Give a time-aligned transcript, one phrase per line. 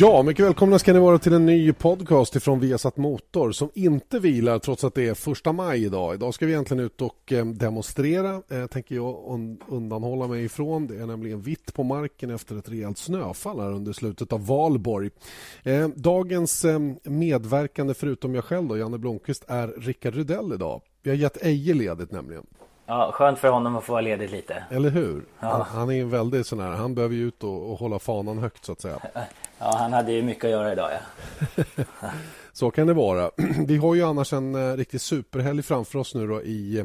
[0.00, 4.18] Ja, mycket välkomna ska ni vara till en ny podcast ifrån Viasat Motor som inte
[4.18, 6.14] vilar trots att det är första maj idag.
[6.14, 9.16] Idag ska vi egentligen ut och eh, demonstrera, eh, tänker jag
[9.68, 10.86] undanhålla mig ifrån.
[10.86, 15.10] Det är nämligen vitt på marken efter ett rejält snöfall här under slutet av valborg.
[15.62, 16.66] Eh, dagens
[17.02, 20.80] medverkande, förutom jag själv, då, Janne Blomqvist, är Rickard Rydell idag.
[21.02, 22.46] Vi har gett Eje ledigt nämligen.
[22.86, 24.64] Ja, skönt för honom att få vara ledig lite.
[24.70, 25.24] Eller hur?
[25.40, 25.48] Ja.
[25.48, 28.64] Han, han, är väldigt sån här, han behöver ju ut och, och, hålla fanan högt
[28.64, 28.98] så att säga.
[29.60, 31.74] Ja, han hade ju mycket att göra idag ja.
[32.52, 33.30] så kan det vara.
[33.66, 36.84] Vi har ju annars en eh, riktig superhelg framför oss nu då i eh,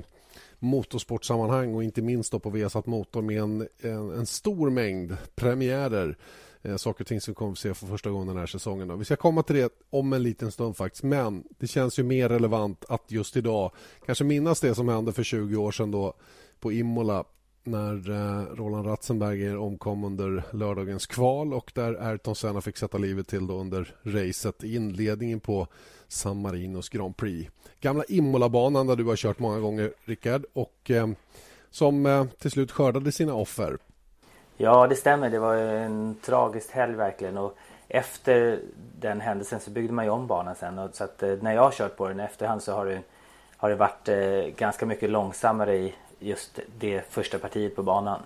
[0.60, 6.18] motorsportsammanhang och inte minst då på Vesat Motor med en, en, en stor mängd premiärer
[6.62, 8.88] eh, saker och ting som vi kommer att se för första gången den här säsongen.
[8.88, 8.96] Då.
[8.96, 12.30] Vi ska komma till det om en liten stund faktiskt, men det känns ju mer
[12.30, 13.72] relevant att just idag
[14.06, 16.14] kanske minnas det som hände för 20 år sedan då
[16.60, 17.26] på Imola
[17.66, 23.28] när eh, Roland Ratzenberger omkom under lördagens kval och där Ayrton Senna fick sätta livet
[23.28, 25.68] till under racet i inledningen på
[26.08, 27.52] San Marinos Grand Prix.
[27.82, 31.08] Gamla Imola-banan där du har kört många gånger, Rickard, och eh,
[31.70, 33.78] som eh, till slut skördade sina offer.
[34.58, 35.30] Ja, det stämmer.
[35.30, 37.38] Det var en tragisk helg verkligen.
[37.38, 37.58] Och
[37.88, 38.60] efter
[39.00, 40.80] den händelsen så byggde man ju om banan sen.
[40.80, 43.02] Och så att, eh, när jag har kört på den efterhand så har det,
[43.58, 48.20] har det varit eh, ganska mycket långsammare i just det första partiet på banan.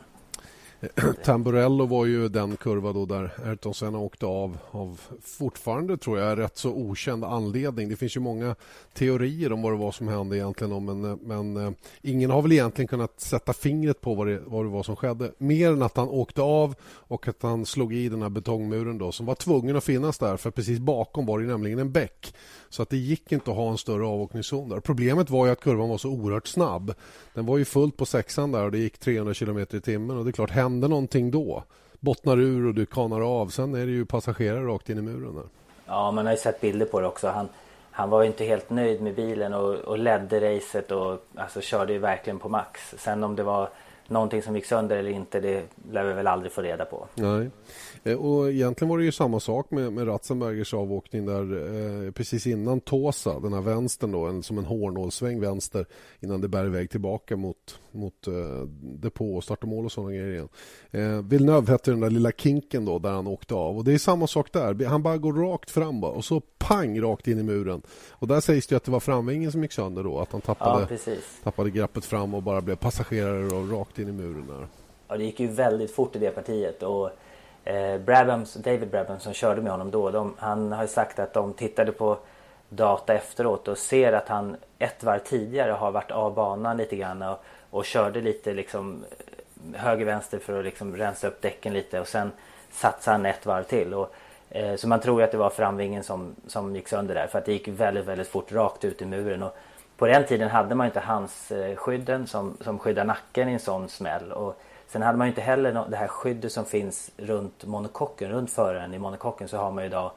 [1.23, 6.39] Tamburello var ju den kurva då där Ayrton Senna åkte av av fortfarande tror jag
[6.39, 7.89] rätt så okänd anledning.
[7.89, 8.55] Det finns ju många
[8.93, 12.87] teorier om vad det var som hände egentligen men, men eh, ingen har väl egentligen
[12.87, 15.31] kunnat sätta fingret på vad det, vad det var som skedde.
[15.37, 19.11] Mer än att han åkte av och att han slog i den här betongmuren då
[19.11, 22.33] som var tvungen att finnas där för precis bakom var det nämligen en bäck.
[22.69, 24.79] Så att det gick inte att ha en större avåkningszon där.
[24.79, 26.93] Problemet var ju att kurvan var så oerhört snabb.
[27.33, 30.25] Den var ju fullt på sexan där och det gick 300 km i timmen och
[30.25, 31.63] det är klart, hände någonting då
[31.99, 33.47] bottnar ur och du kanar av.
[33.47, 35.35] Sen är det ju passagerare rakt in i muren.
[35.35, 35.43] Där.
[35.85, 37.27] Ja, man har ju sett bilder på det också.
[37.27, 37.49] Han,
[37.91, 41.99] han var inte helt nöjd med bilen och, och ledde racet och alltså, körde ju
[41.99, 42.95] verkligen på max.
[42.97, 43.69] Sen om det var
[44.07, 47.05] någonting som gick sönder eller inte, det lär vi väl aldrig få reda på.
[47.15, 47.49] Nej.
[48.03, 51.41] Eh, och egentligen var det ju samma sak med, med Ratzenbergers avåkning där
[52.05, 55.85] eh, precis innan Tåsa, den här vänstern då, en, som en hårnålsväng vänster
[56.19, 58.33] innan det bär iväg tillbaka mot, mot eh,
[58.81, 60.49] depå och start och mål och sådana grejer igen.
[60.91, 63.97] Eh, Villeneuve hette den där lilla kinken då där han åkte av och det är
[63.97, 64.85] samma sak där.
[64.85, 67.81] Han bara går rakt fram bara, och så pang rakt in i muren.
[68.11, 70.99] Och där sägs det att det var framvingen som gick sönder då, att han tappade,
[71.05, 74.67] ja, tappade greppet fram och bara blev passagerare och rakt in i muren där.
[75.07, 77.09] Ja, det gick ju väldigt fort i det partiet och
[77.65, 81.53] Eh, Brabhams, David Brabham som körde med honom då, de, han har sagt att de
[81.53, 82.17] tittade på
[82.69, 87.21] data efteråt och ser att han ett varv tidigare har varit av banan lite grann
[87.21, 89.05] och, och körde lite liksom
[89.73, 92.31] eh, höger vänster för att liksom rensa upp däcken lite och sen
[92.71, 93.93] satsade han ett varv till.
[93.93, 94.13] Och,
[94.49, 97.45] eh, så man tror att det var framvingen som, som gick sönder där för att
[97.45, 99.43] det gick väldigt väldigt fort rakt ut i muren.
[99.43, 99.57] Och
[99.97, 104.31] på den tiden hade man inte handskydden som, som skyddar nacken i en sån smäll.
[104.31, 108.93] Och sen hade man inte heller det här skyddet som finns runt monokocken, runt föraren
[108.93, 110.11] i monokocken så har man ju idag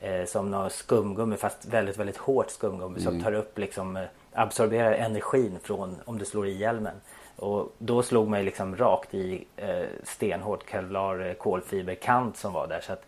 [0.00, 3.02] eh, som något skumgummi fast väldigt väldigt hårt skumgummi mm.
[3.02, 6.94] som tar upp liksom eh, absorberar energin från om du slår i hjälmen.
[7.36, 12.80] Och då slog man liksom rakt i eh, stenhårt kevlar eh, kolfiberkant som var där.
[12.80, 13.04] Så att,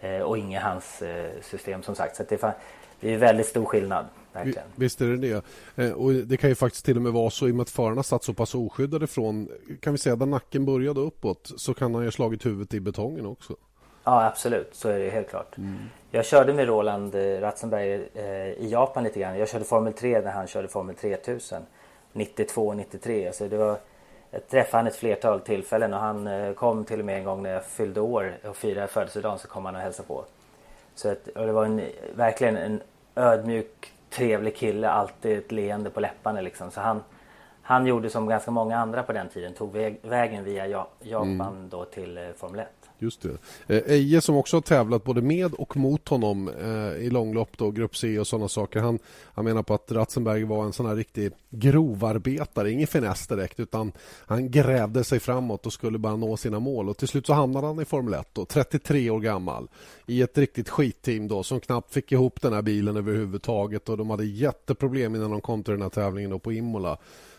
[0.00, 2.16] eh, och inget hans eh, system som sagt.
[2.16, 2.54] Så det,
[3.00, 4.06] det är väldigt stor skillnad.
[4.44, 4.68] Verkligen.
[4.74, 5.44] Visst är det det.
[5.84, 7.70] Eh, och det kan ju faktiskt till och med vara så i och med att
[7.70, 9.48] förarna satt så pass oskyddade från,
[9.80, 12.80] kan vi säga, där nacken började uppåt så kan han ju ha slagit huvudet i
[12.80, 13.56] betongen också.
[14.04, 15.58] Ja absolut, så är det helt klart.
[15.58, 15.76] Mm.
[16.10, 18.24] Jag körde med Roland eh, Ratzenberger eh,
[18.64, 19.38] i Japan lite grann.
[19.38, 21.62] Jag körde Formel 3 när han körde Formel 3000.
[22.16, 23.32] 92 93.
[23.32, 23.78] Så det var,
[24.30, 27.50] jag träffade han ett flertal tillfällen och han kom till och med en gång när
[27.50, 30.24] jag fyllde år och firade födelsedagen så kom han och hälsade på.
[30.94, 31.82] Så att, och det var en,
[32.14, 32.82] verkligen en
[33.14, 36.70] ödmjuk, trevlig kille, alltid ett leende på läpparna liksom.
[36.70, 37.02] Så han,
[37.62, 40.66] han gjorde som ganska många andra på den tiden, tog väg, vägen via
[41.00, 41.68] Japan mm.
[41.68, 42.68] då till eh, Formel 1.
[42.98, 43.38] Just det.
[43.76, 47.70] Eh, Eje som också har tävlat både med och mot honom eh, i långlopp då,
[47.70, 48.80] grupp C och sådana saker.
[48.80, 53.60] Han, han menar på att Ratzenberg var en sån här riktig grovarbetare, ingen finess direkt
[53.60, 53.92] utan
[54.26, 57.66] han grävde sig framåt och skulle bara nå sina mål och till slut så hamnade
[57.66, 59.68] han i Formel 1 då, 33 år gammal
[60.06, 64.10] i ett riktigt skitteam då som knappt fick ihop den här bilen överhuvudtaget och de
[64.10, 66.98] hade jätteproblem innan de kom till den här tävlingen då på Imola.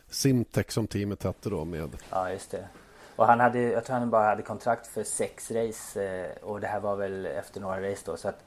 [0.09, 1.89] Simtech som teamet hette då med.
[2.09, 2.67] Ja, just det.
[3.17, 6.67] Och han hade, jag tror han bara hade kontrakt för sex race eh, och det
[6.67, 8.17] här var väl efter några race då.
[8.17, 8.43] Så att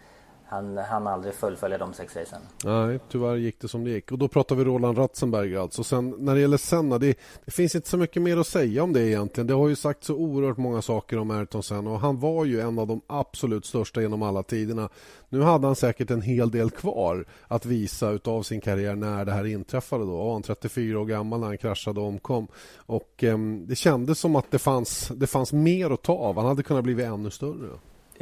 [0.51, 2.41] han hann aldrig fullfölja de sex racen.
[2.65, 4.13] Nej, tyvärr gick det som det gick.
[4.13, 5.85] Och då pratar vi Roland Ratzenberger alltså.
[5.85, 8.93] Sen när det gäller Senna, det, det, finns inte så mycket mer att säga om
[8.93, 9.47] det egentligen.
[9.47, 12.61] Det har ju sagt så oerhört många saker om Ayrton Senna och han var ju
[12.61, 14.89] en av de absolut största genom alla tiderna.
[15.29, 19.33] Nu hade han säkert en hel del kvar att visa utav sin karriär när det
[19.33, 20.17] här inträffade då.
[20.17, 22.49] Var han 34 år gammal när han kraschade och omkom.
[22.77, 26.37] Och eh, det kändes som att det fanns, det fanns mer att ta av.
[26.37, 27.69] Han hade kunnat bli ännu större.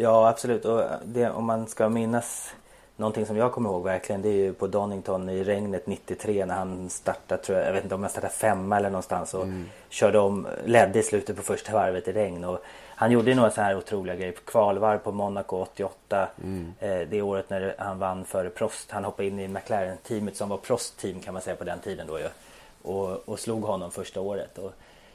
[0.00, 0.64] Ja, absolut.
[0.64, 2.54] Och det, om man ska minnas
[2.96, 6.54] någonting som jag kommer ihåg verkligen det är ju på Donington i regnet 93 när
[6.54, 9.66] han startade, tror jag, jag vet inte om han startade femma eller någonstans och mm.
[9.88, 12.44] körde om, ledde i slutet på första varvet i regn.
[12.44, 14.34] Och han gjorde några så här otroliga grejer.
[14.44, 16.28] Kvalvarv på Monaco 88.
[16.42, 16.72] Mm.
[16.80, 18.90] Eh, det året när han vann före Prost.
[18.90, 22.18] Han hoppade in i McLaren-teamet som var Prost-team kan man säga på den tiden då
[22.18, 22.28] ju.
[22.82, 24.58] Och, och slog honom första året.
[24.58, 24.72] Och,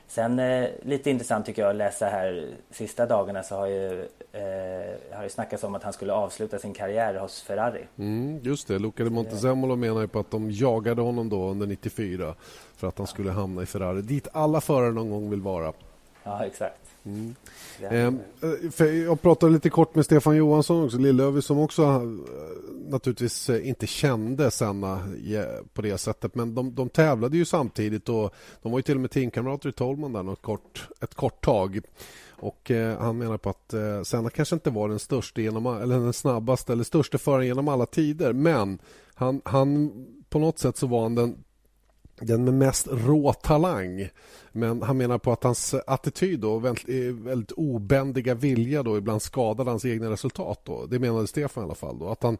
[0.07, 4.01] Sen eh, lite intressant tycker jag att läsa här sista dagarna så har ju
[4.31, 7.85] eh, har ju snackats om att han skulle avsluta sin karriär hos Ferrari.
[7.97, 11.67] Mm, just det, Luca de Montezemolo menar ju på att de jagade honom då under
[11.67, 12.35] 94
[12.75, 15.73] för att han skulle hamna i Ferrari, dit alla förare någon gång vill vara.
[16.23, 16.92] Ja, exakt.
[17.05, 17.35] Mm.
[17.91, 18.19] Ehm,
[18.79, 22.01] eh, jag pratade lite kort med Stefan Johansson också, Lillövi som också eh,
[22.89, 24.99] naturligtvis eh, inte kände Senna
[25.73, 29.01] på det sättet men de, de tävlade ju samtidigt och de var ju till och
[29.01, 31.79] med teamkamrater i Tolman där något kort, ett kort tag.
[32.29, 35.99] Och eh, Han menar på att eh, Senna kanske inte var den största genom, eller
[35.99, 38.79] den snabbaste eller största föraren genom alla tider men
[39.15, 39.91] han, han
[40.29, 41.43] på något sätt så var han den
[42.23, 44.09] den med mest rå talang.
[44.51, 49.69] Men han menar på att hans attityd och eh, väldigt, obändiga vilja då ibland skadade
[49.69, 50.59] hans egna resultat.
[50.63, 50.85] Då.
[50.85, 51.99] Det menade Stefan i alla fall.
[51.99, 52.09] Då.
[52.09, 52.37] Att han,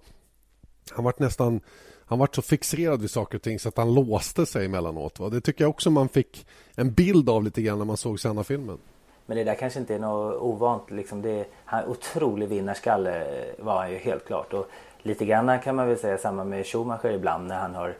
[0.92, 1.62] han var nästan
[2.06, 5.20] han var så fixerad vid saker och ting så att han låste sig emellanåt.
[5.20, 5.30] Va?
[5.30, 6.46] Det tycker jag också man fick
[6.76, 8.78] en bild av lite grann när man såg senare filmen.
[9.26, 10.92] Men det där kanske inte är något ovant.
[10.92, 14.54] Liksom det, han, otrolig vinnarskalle eh, var han ju helt klart.
[14.54, 14.68] Och
[15.02, 17.96] lite grann kan man väl säga samma med Schumacher ibland när han har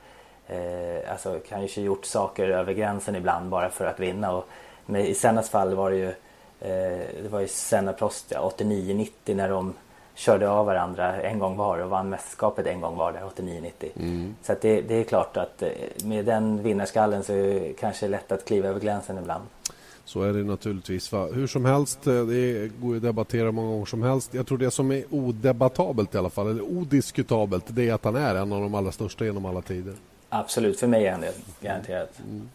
[0.48, 4.32] eh, alltså kanske gjort saker över gränsen ibland bara för att vinna.
[4.32, 4.48] Och
[4.86, 6.10] med, I Sennas fall var det ju
[6.60, 9.74] eh, det var ju Senna Prost ja, 89-90 när de
[10.16, 13.72] körde av varandra en gång var och vann mästerskapet en gång var där 89-90.
[13.96, 14.36] Mm.
[14.44, 15.70] Så det, det, är klart att eh,
[16.04, 19.44] med den vinnarskallen så är det kanske lätt att kliva över gränsen ibland.
[20.06, 21.12] Så är det naturligtvis.
[21.12, 21.26] Va?
[21.34, 24.34] Hur som helst, eh, det går att debattera många gånger som helst.
[24.34, 28.16] Jag tror det som är odebattabelt i alla fall, eller odiskutabelt, det är att han
[28.16, 29.94] är en av de allra största genom alla tider.
[30.36, 31.34] Absolut, för mig är han det.
[31.62, 32.20] Garanterat.
[32.30, 32.50] Mm.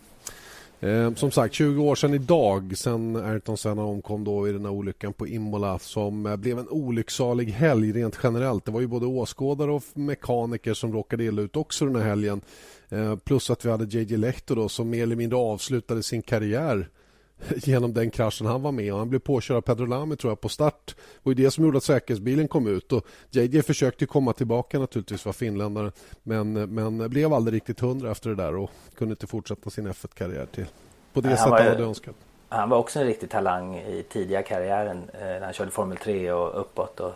[0.81, 4.73] Eh, som sagt, 20 år sedan idag, sen Ayrton Senna omkom då i den här
[4.73, 8.65] olyckan på Imola som eh, blev en olycksalig helg rent generellt.
[8.65, 12.41] Det var ju både åskådare och mekaniker som råkade illa ut också den här helgen.
[12.89, 16.89] Eh, plus att vi hade JJ Lehto då, som mer eller mindre avslutade sin karriär
[17.57, 20.41] genom den kraschen han var med och Han blev påkörd av Pedro Lamy tror jag
[20.41, 20.95] på start.
[20.97, 22.93] Det var det som gjorde att säkerhetsbilen kom ut.
[22.93, 25.93] Och JJ försökte komma tillbaka naturligtvis, var finländare
[26.23, 30.47] men, men blev aldrig riktigt hundra efter det där och kunde inte fortsätta sin F1-karriär
[30.47, 30.67] till
[31.13, 32.15] på det sätt han hade önskat.
[32.49, 36.33] Han var också en riktig talang i tidiga karriären eh, när han körde Formel 3
[36.33, 37.01] och uppåt.
[37.01, 37.13] Och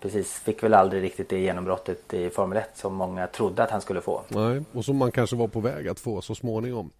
[0.00, 3.80] precis, fick väl aldrig riktigt det genombrottet i Formel 1 som många trodde att han
[3.80, 4.22] skulle få.
[4.28, 6.90] Nej, och som man kanske var på väg att få så småningom.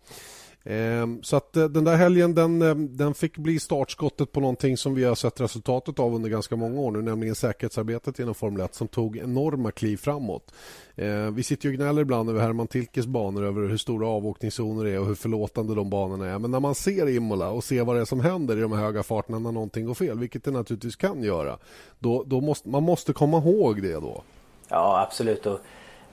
[0.64, 4.76] Ehm, så att eh, den där helgen den, eh, den fick bli startskottet på någonting
[4.76, 8.60] som vi har sett resultatet av under ganska många år nu, nämligen säkerhetsarbetet inom Formel
[8.60, 10.54] 1 som tog enorma kliv framåt.
[10.96, 14.84] Ehm, vi sitter ju och gnäller ibland över Herman Tilkes banor över hur stora avåkningszoner
[14.84, 16.38] det är och hur förlåtande de banorna är.
[16.38, 18.80] Men när man ser Imola och ser vad det är som händer i de här
[18.80, 21.58] höga farterna när någonting går fel, vilket det naturligtvis kan göra,
[21.98, 24.22] då, då måste man måste komma ihåg det då.
[24.68, 25.46] Ja, absolut.
[25.46, 25.60] Och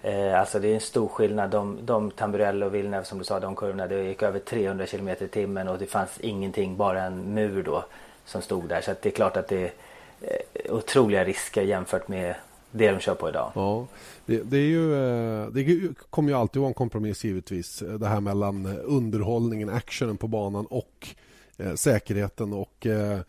[0.02, 1.50] Eh, alltså det är en stor skillnad.
[1.50, 5.10] De, de Tamburello och Villeneuve som du sa, de kurvorna, det gick över 300 km
[5.10, 7.86] i timmen och det fanns ingenting, bara en mur då
[8.26, 8.82] som stod där.
[8.82, 9.72] Så det är klart att det är
[10.22, 12.36] eh, otroliga risker jämfört med
[12.72, 13.52] det de kör på idag.
[13.56, 13.88] Ja,
[14.26, 17.84] det, det, är ju, eh, det kommer ju alltid vara en kompromiss givetvis.
[18.00, 21.08] Det här mellan underhållningen, actionen på banan och
[21.58, 22.54] eh, säkerheten.
[22.54, 23.20] och eh,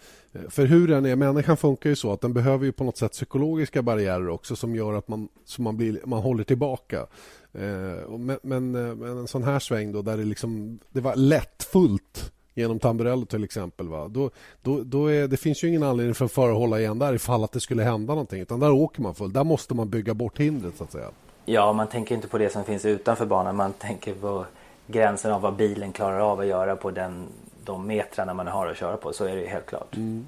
[0.49, 3.13] för hur den är, människan funkar ju så att den behöver ju på något sätt
[3.13, 7.07] psykologiska barriärer också som gör att man, som man, blir, man håller tillbaka.
[7.53, 11.17] Eh, men, men, eh, men, en sån här sväng då där det, liksom, det var
[11.17, 13.89] lättfullt genom Tamburello till exempel.
[13.89, 14.09] Va?
[14.09, 14.31] Då,
[14.63, 17.15] då, då är, det finns ju ingen anledning för en förare att hålla igen där
[17.15, 18.41] ifall att det skulle hända någonting.
[18.41, 21.11] Utan där åker man fullt, Där måste man bygga bort hindret så att säga.
[21.45, 23.57] Ja, man tänker inte på det som finns utanför banan.
[23.57, 24.45] Man tänker på
[24.87, 27.27] gränsen av vad bilen klarar av att göra på den
[27.69, 29.13] de metrarna man har att köra på.
[29.13, 29.97] Så är det helt klart.
[29.97, 30.27] Mm.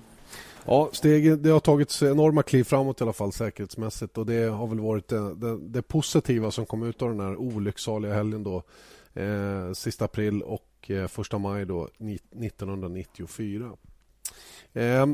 [0.64, 4.66] Ja, steg, det har tagits enorma kliv framåt i alla fall säkerhetsmässigt och det har
[4.66, 8.62] väl varit det, det, det positiva som kom ut av den här olycksaliga helgen då
[9.14, 13.72] eh, sista april och eh, första maj då 1994.
[14.72, 15.06] Eh,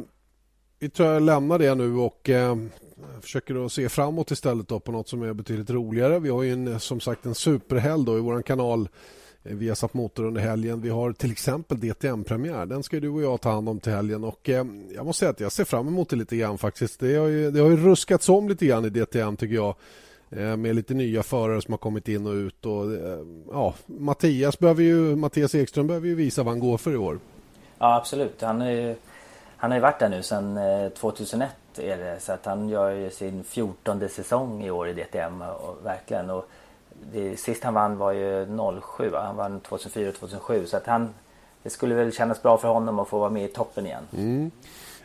[0.78, 2.56] vi tror jag lämnar det nu och eh,
[3.20, 6.18] försöker se framåt istället då på något som är betydligt roligare.
[6.18, 8.88] Vi har ju en, som sagt en superhelg då i vår kanal
[9.48, 10.80] Eh, vi har satt motor under helgen.
[10.80, 12.66] Vi har till exempel DTM-premiär.
[12.66, 14.24] Den ska du och jag ta hand om till helgen.
[14.24, 17.00] Och eh, jag måste säga att jag ser fram emot det lite grann faktiskt.
[17.00, 19.74] Det har ju, det har ju ruskats om lite grann i DTM tycker jag.
[20.30, 22.66] Eh, med lite nya förare som har kommit in och ut.
[22.66, 23.18] Och, eh,
[23.52, 27.18] ja, Mattias, behöver ju, Mattias Ekström behöver ju visa vad han går för i år.
[27.78, 28.42] Ja, absolut.
[28.42, 28.96] Han, är,
[29.56, 30.58] han har ju varit där nu sedan
[30.98, 35.42] 2001 är det, så att han gör ju sin 14 säsong i år i DTM.
[35.42, 36.30] Och, verkligen.
[36.30, 36.48] Och
[37.12, 38.46] det, sist han vann var ju
[38.96, 40.66] 07, han vann 2004-2007.
[40.66, 41.08] Så att han,
[41.62, 44.04] det skulle väl kännas bra för honom att få vara med i toppen igen.
[44.12, 44.50] Mm.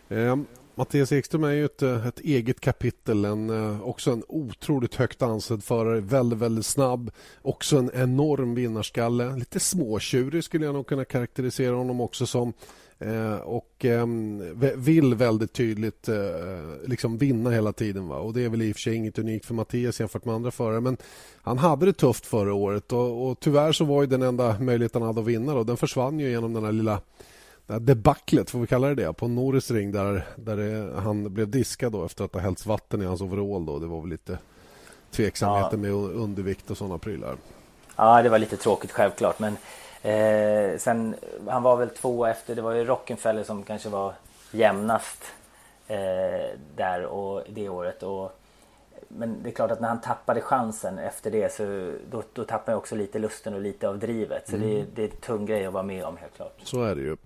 [0.10, 0.36] Eh,
[0.76, 3.26] Mattias Ekström är ju ett, eh, ett eget kapitel.
[3.26, 6.00] En, eh, också en otroligt högt ansedd förare.
[6.00, 7.12] Väldigt, väldigt snabb.
[7.42, 9.36] Också en enorm vinnarskalle.
[9.36, 12.54] Lite småtjurig skulle jag nog kunna karaktärisera honom också som.
[13.02, 14.06] Eh, och eh,
[14.76, 16.16] vill väldigt tydligt eh,
[16.86, 18.08] liksom vinna hela tiden.
[18.08, 18.16] Va?
[18.16, 20.52] Och Det är väl i och för sig inget unikt för Mattias jämfört med andra
[20.52, 20.82] förare.
[20.82, 20.98] Men
[21.42, 25.02] han hade det tufft förra året och, och tyvärr så var ju den enda möjligheten
[25.02, 25.54] han hade att vinna.
[25.54, 25.64] Då.
[25.64, 27.00] Den försvann ju genom den här lilla
[27.80, 31.92] debaclet, får vi kalla det det, på Norris ring där, där det, han blev diskad
[31.92, 33.66] då efter att ha hällts vatten i hans overall.
[33.66, 33.80] Då.
[33.80, 34.38] Det var väl lite
[35.12, 35.78] tveksamheter ja.
[35.78, 37.36] med undervikt och sådana prylar.
[37.96, 39.40] Ja, det var lite tråkigt självklart.
[39.40, 39.58] Men
[40.04, 41.16] eh, sen,
[41.48, 44.14] han var väl två efter, det var ju Rockenfeller som kanske var
[44.52, 45.24] jämnast
[45.88, 48.04] eh, där och det året.
[48.04, 48.40] Och,
[49.08, 52.72] men det är klart att när han tappade chansen efter det så då, då tappade
[52.72, 54.50] jag också lite lusten och lite av drivet.
[54.50, 54.70] Så mm.
[54.70, 56.60] det, det är en tung grej att vara med om helt klart.
[56.64, 57.18] Så är det ju.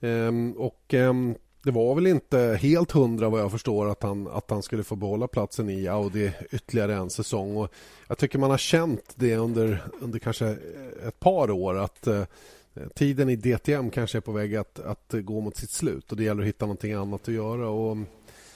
[0.00, 1.34] Ehm, och ehm,
[1.66, 4.96] det var väl inte helt hundra vad jag förstår att han, att han skulle få
[4.96, 7.56] behålla platsen i Audi ytterligare en säsong.
[7.56, 7.72] Och
[8.08, 10.56] jag tycker man har känt det under, under kanske
[11.06, 12.22] ett par år att eh,
[12.94, 16.24] tiden i DTM kanske är på väg att, att gå mot sitt slut och det
[16.24, 17.68] gäller att hitta någonting annat att göra.
[17.68, 17.96] Och,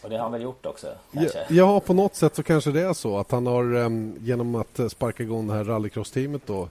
[0.02, 0.86] och det har han väl gjort också?
[1.12, 1.46] Kanske?
[1.48, 4.80] Ja, på något sätt så kanske det är så att han har ehm, genom att
[4.92, 6.68] sparka igång det här rallycross-teamet då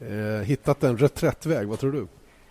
[0.00, 1.68] eh, hittat en reträttväg.
[1.68, 2.06] Vad tror du?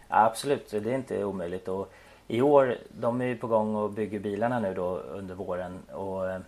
[0.07, 1.67] absolut, det är inte omöjligt.
[1.67, 1.93] Och
[2.31, 6.29] i år, de är ju på gång och bygger bilarna nu då under våren och
[6.29, 6.39] eh,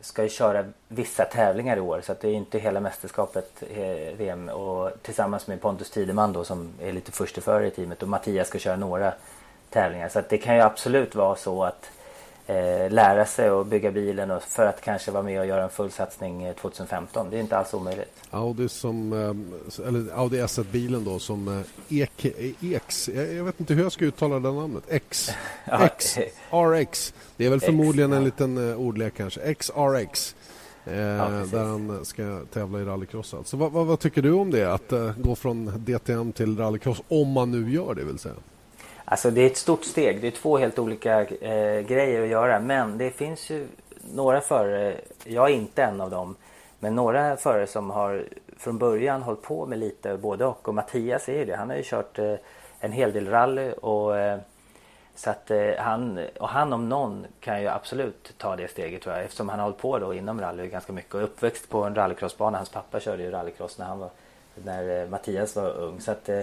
[0.00, 4.16] ska ju köra vissa tävlingar i år så att det är inte hela mästerskapet eh,
[4.16, 8.48] VM och tillsammans med Pontus Tideman då som är lite försteförare i teamet och Mattias
[8.48, 9.12] ska köra några
[9.70, 10.08] tävlingar.
[10.08, 11.90] Så att det kan ju absolut vara så att
[12.46, 15.70] eh, lära sig att bygga bilen och för att kanske vara med och göra en
[15.70, 17.30] full satsning 2015.
[17.30, 18.12] Det är inte alls omöjligt.
[18.30, 23.82] Audi som, eh, eller Audi S1-bilen då som EK, eh, EX, jag vet inte hur
[23.82, 25.30] jag ska uttala det namnet, X,
[25.64, 26.18] X,
[26.50, 27.14] RX.
[27.36, 30.34] Det är väl förmodligen en liten eh, ordlek kanske, XRX.
[30.86, 33.34] Eh, ja, där han ska tävla i rallycross.
[33.34, 34.72] Alltså, vad, vad, vad, tycker du om det?
[34.72, 38.34] Att uh, gå från DTM till rallycross, om man nu gör det vill säga?
[39.08, 40.20] Alltså det är ett stort steg.
[40.20, 42.60] Det är två helt olika eh, grejer att göra.
[42.60, 43.68] Men det finns ju
[44.14, 46.36] några förare, jag är inte en av dem,
[46.78, 48.24] men några förare som har
[48.58, 50.68] från början hållit på med lite både och.
[50.68, 51.56] Och Mattias är ju det.
[51.56, 52.34] Han har ju kört eh,
[52.80, 54.38] en hel del rally och eh,
[55.14, 59.14] så att eh, han, och han om någon kan ju absolut ta det steget tror
[59.14, 61.94] jag eftersom han har hållit på då inom rally ganska mycket och uppväxt på en
[61.94, 62.58] rallycrossbana.
[62.58, 64.10] Hans pappa körde ju rallycross när han var,
[64.64, 66.00] när eh, Mattias var ung.
[66.00, 66.40] Så att eh,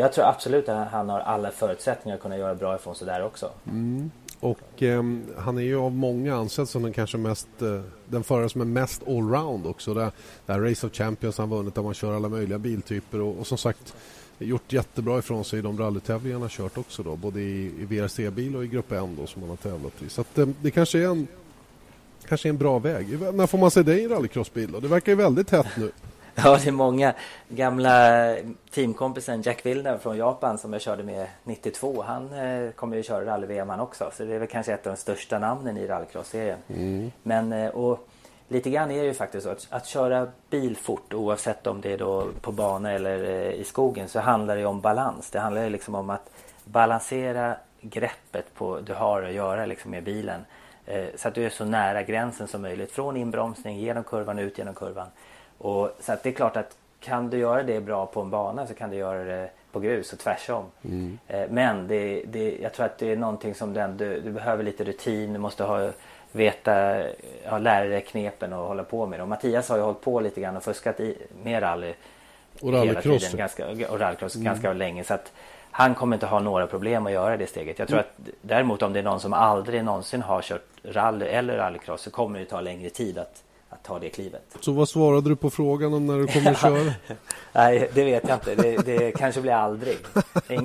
[0.00, 3.24] jag tror absolut att han har alla förutsättningar att kunna göra bra ifrån sig där
[3.24, 3.50] också.
[3.66, 4.10] Mm.
[4.40, 5.02] Och eh,
[5.38, 8.64] han är ju av många ansedd som den kanske mest eh, den förare som är
[8.64, 9.94] mest allround också.
[9.94, 10.10] Det,
[10.46, 13.46] det här Race of Champions han vunnit där man kör alla möjliga biltyper och, och
[13.46, 13.94] som sagt
[14.38, 18.56] gjort jättebra ifrån sig i de rallytävlingarna han kört också då både i, i VRC-bil
[18.56, 20.08] och i Grupp N då som han har tävlat i.
[20.08, 21.26] Så att, eh, det kanske är en
[22.28, 23.34] kanske är en bra väg.
[23.34, 24.80] När får man se dig i rallycrossbil då?
[24.80, 25.90] Det verkar ju väldigt hett nu.
[26.44, 27.14] Ja, det är många.
[27.48, 28.36] Gamla
[28.70, 32.02] teamkompisen Jack Wilner från Japan som jag körde med 92.
[32.06, 34.10] Han eh, kommer ju köra rally-VM han också.
[34.16, 36.58] Så det är väl kanske ett av de största namnen i rallycross-serien.
[36.68, 37.12] Mm.
[37.22, 38.08] Men eh, och
[38.48, 41.92] lite grann är det ju faktiskt så att, att köra bil fort oavsett om det
[41.92, 45.30] är då på bana eller eh, i skogen så handlar det om balans.
[45.30, 46.30] Det handlar ju liksom om att
[46.64, 50.44] balansera greppet på du har att göra liksom med bilen.
[50.86, 52.92] Eh, så att du är så nära gränsen som möjligt.
[52.92, 55.06] Från inbromsning, genom kurvan, ut genom kurvan.
[55.60, 58.66] Och, så att det är klart att kan du göra det bra på en bana
[58.66, 60.64] så kan du göra det på grus och tvärsom.
[60.84, 61.18] Mm.
[61.28, 64.64] Eh, men det, det, jag tror att det är någonting som den, du, du behöver
[64.64, 65.90] lite rutin, du måste ha,
[66.32, 67.02] veta,
[67.46, 69.20] ha lära dig knepen och hålla på med.
[69.20, 71.94] Och Mattias har ju hållit på lite grann och fuskat i, med rally
[72.60, 74.44] och rallycross ganska, och rallycross mm.
[74.44, 75.04] ganska länge.
[75.04, 75.32] Så att
[75.70, 77.78] han kommer inte ha några problem att göra det steget.
[77.78, 78.10] Jag tror mm.
[78.10, 82.10] att däremot om det är någon som aldrig någonsin har kört rally eller rallycross så
[82.10, 84.42] kommer det ta längre tid att att ta det klivet.
[84.60, 86.92] Så vad svarade du på frågan om när du kommer att köra?
[87.52, 88.54] Nej, det vet jag inte.
[88.54, 89.96] Det, det kanske blir aldrig.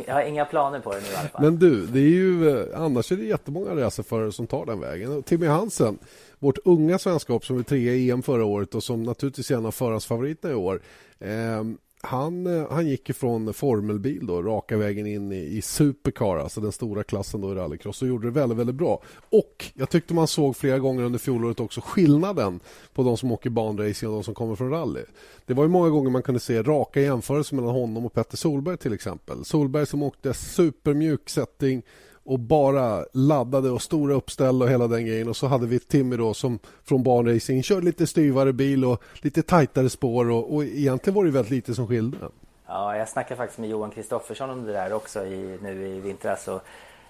[0.08, 1.42] Jag har inga planer på det nu i alla fall.
[1.42, 5.24] Men du, det är ju, eh, annars är det jättemånga racerförare som tar den vägen.
[5.24, 5.98] Timmy Hansen,
[6.40, 9.66] vårt unga svenskap som var trea i EM förra året och som naturligtvis är en
[9.66, 10.82] av förarfavoriterna i år.
[12.06, 16.72] Han, eh, han gick ifrån formelbil då, raka vägen in i, i supercar, alltså den
[16.72, 19.02] stora klassen då i rallycross och gjorde det väldigt, väldigt bra.
[19.30, 22.60] Och jag tyckte man såg flera gånger under fjolåret också skillnaden
[22.94, 25.04] på de som åker banracing och de som kommer från rally.
[25.46, 28.78] Det var ju många gånger man kunde se raka jämförelser mellan honom och Petter Solberg
[28.78, 29.46] till exempel.
[29.46, 31.84] Solberg som åkte supermjuk setting
[32.26, 35.30] och bara laddade och stora uppställ och hela den grejen.
[35.30, 39.42] Och så hade vi Timmy då som från barnracing körde lite styvare bil och lite
[39.42, 42.18] tajtare spår och, och egentligen var det väldigt lite som skilde.
[42.68, 46.48] Ja, jag snackade faktiskt med Johan Kristoffersson om det där också i, nu i vintras.
[46.48, 46.62] Och,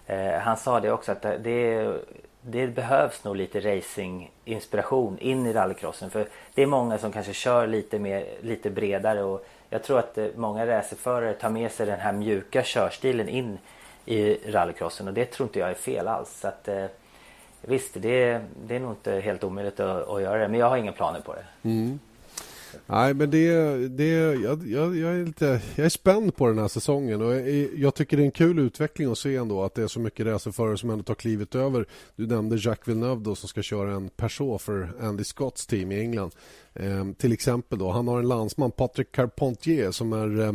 [0.06, 1.94] eh, han sa det också att det,
[2.42, 6.10] det behövs nog lite racing-inspiration in i rallycrossen.
[6.10, 10.18] För det är många som kanske kör lite, mer, lite bredare och jag tror att
[10.18, 13.58] eh, många racerförare tar med sig den här mjuka körstilen in
[14.06, 16.40] i rallycrossen och det tror inte jag är fel alls.
[16.42, 16.86] Så att, eh,
[17.62, 20.78] visst, det, det är nog inte helt omöjligt att, att göra det men jag har
[20.78, 21.70] inga planer på det.
[21.70, 22.00] Mm.
[22.86, 26.68] Nej, men det, det, jag, jag, jag, är lite, jag är spänd på den här
[26.68, 29.84] säsongen och jag, jag, tycker det är en kul utveckling att se ändå att det
[29.84, 31.86] är så mycket racerförare som ändå tar klivet över.
[32.16, 36.00] Du nämnde Jacques Villeneuve då, som ska köra en Peugeot för Andy Scotts team i
[36.00, 36.32] England.
[36.76, 40.54] Eh, till exempel då, han har en landsman, Patrick Carpentier som är eh,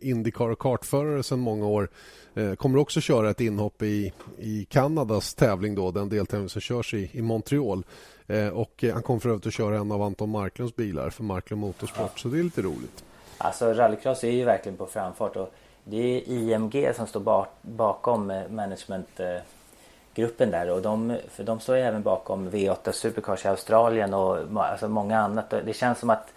[0.00, 1.90] Indycar och kartförare sedan många år.
[2.34, 6.94] Eh, kommer också köra ett inhopp i, i Kanadas tävling då, den deltävling som körs
[6.94, 7.84] i, i Montreal.
[8.26, 11.22] Ehm, eh, och han kommer för övrigt att köra en av Anton Marklunds bilar för
[11.22, 13.04] Marklund Motorsport, så det är lite roligt.
[13.38, 18.42] Alltså rallycross är ju verkligen på framfart och det är IMG som står bakom eh,
[19.16, 19.40] eh
[20.20, 24.88] managementgruppen där och de, för de står även bakom V8 Supercars i Australien och alltså
[24.88, 25.50] många annat.
[25.50, 26.32] Det känns som att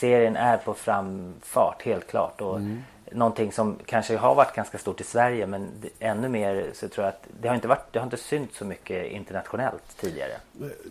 [0.00, 2.40] serien är på framfart helt klart.
[2.40, 6.88] Och mm någonting som kanske har varit ganska stort i Sverige men ännu mer så
[6.88, 10.32] tror jag att det har inte, varit, det har inte synts så mycket internationellt tidigare.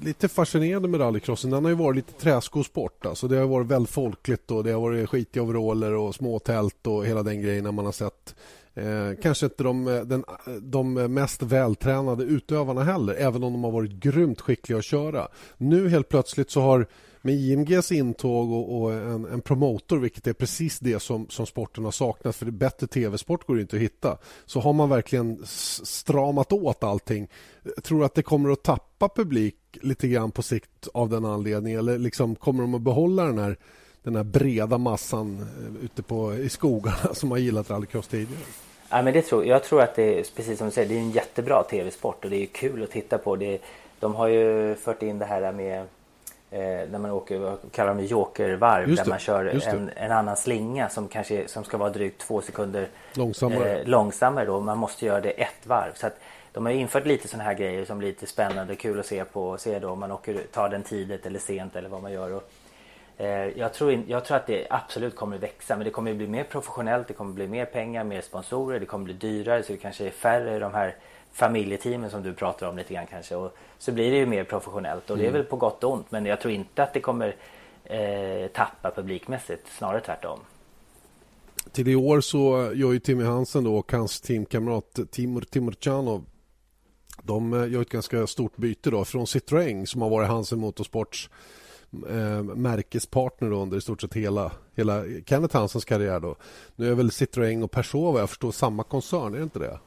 [0.02, 1.52] Lite fascinerande med rallycrossen.
[1.52, 3.06] Den har ju varit lite träskosport.
[3.06, 6.88] Alltså det har varit väldigt folkligt och det har varit skitiga overaller och små tält
[6.88, 8.36] och hela den grejen när man har sett
[8.76, 10.24] Eh, kanske inte de, eh, den,
[10.62, 15.28] de mest vältränade utövarna heller, även om de har varit grymt skickliga att köra.
[15.58, 16.88] Nu helt plötsligt så har
[17.22, 21.86] med IMGs intåg och, och en, en, promotor, vilket är precis det som, som sporten
[21.86, 25.42] har saknat, för det bättre tv-sport går inte att hitta, så har man verkligen
[25.84, 27.28] stramat åt allting.
[27.76, 31.80] Jag tror att det kommer att tappa publik lite grann på sikt av den anledningen,
[31.80, 33.58] eller liksom kommer de att behålla den här
[34.04, 38.44] den här breda massan eh, ute på, i skogarna som har gillat rallycross tidigare?
[38.90, 41.00] Ja, men det tror, jag tror att det är precis som du säger, det är
[41.00, 43.36] en jättebra tv-sport och det är kul att titta på.
[43.36, 43.62] Det,
[44.00, 45.80] de har ju fört in det här med
[46.52, 50.90] eh, när man åker, vad kallar de jokervarv, där man kör en, en, annan slinga
[50.90, 53.80] som kanske som ska vara drygt två sekunder långsammare.
[53.80, 54.60] Eh, långsammare då.
[54.60, 55.92] Man måste göra det ett varv.
[55.96, 56.20] Så att
[56.52, 59.58] de har infört lite sådana här grejer som blir lite spännande, kul att se på.
[59.58, 62.34] Se då om man åker, tar den tidigt eller sent eller vad man gör.
[62.34, 62.50] Och,
[63.56, 66.18] jag, tror in, jag tror att det absolut kommer att växa men det kommer att
[66.18, 69.30] bli mer professionellt, det kommer att bli mer pengar, mer sponsorer, det kommer att bli
[69.30, 70.96] dyrare så det kanske är färre de här
[71.34, 73.36] familjeteamen som du pratar om lite grann kanske.
[73.36, 75.40] Och så blir det ju mer professionellt och det är mm.
[75.42, 76.12] väl på gott och ont.
[76.12, 77.36] Men jag tror inte att det kommer
[77.84, 80.40] eh, tappa publikmässigt, snarare tvärtom.
[81.72, 86.26] Till i år så gör ju Timmy Hansen då och hans teamkamrat Timur Timurchanov
[87.24, 91.30] de eh, gör ett ganska stort byte då från Citroën som har varit Hansen Motorsports
[92.10, 96.20] eh, märkespartner då under i stort sett hela, hela Kenneth Hansens karriär.
[96.20, 96.36] Då.
[96.76, 99.80] Nu är väl Citroën och Peugeot vad jag förstår samma koncern, är det inte det?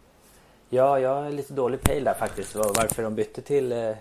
[0.70, 3.92] Ja, jag har lite dålig pejl där faktiskt varför de bytte till, eh,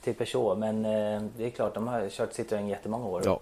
[0.00, 0.58] till Peugeot.
[0.58, 3.22] Men eh, det är klart, de har kört Citroën jättemånga år.
[3.24, 3.40] Ja.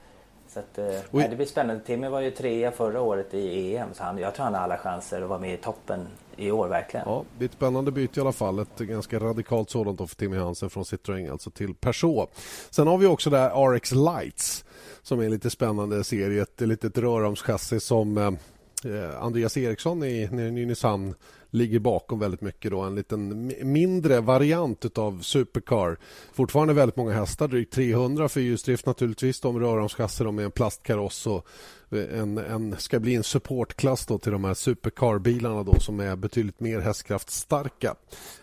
[0.49, 1.85] Så att, eh, nej, det blir spännande.
[1.85, 4.79] Timmy var ju trea förra året i EM så han, jag tror han har alla
[4.79, 7.09] chanser att vara med i toppen i år verkligen.
[7.09, 8.59] Ja, det är ett spännande byte i alla fall.
[8.59, 12.31] Ett ganska radikalt sådant för Timmy Hansen från Citroën alltså till Peugeot.
[12.71, 14.65] Sen har vi också där RX Lights
[15.03, 16.43] som är en lite spännande serie.
[16.43, 18.33] Ett litet röromschassi som eh,
[19.21, 21.15] Andreas Eriksson i, nere i Nynäshamn
[21.51, 22.71] ligger bakom väldigt mycket.
[22.71, 22.81] Då.
[22.81, 25.99] En liten mindre variant av Supercar.
[26.33, 29.41] Fortfarande väldigt många hästar, drygt 300 fyrhjulsdrift naturligtvis.
[29.41, 31.47] De röromschasser med en plastkaross och
[31.91, 36.61] en, en, ska bli en supportklass då till de här supercar-bilarna då som är betydligt
[36.61, 37.95] mer hästkraftstarka.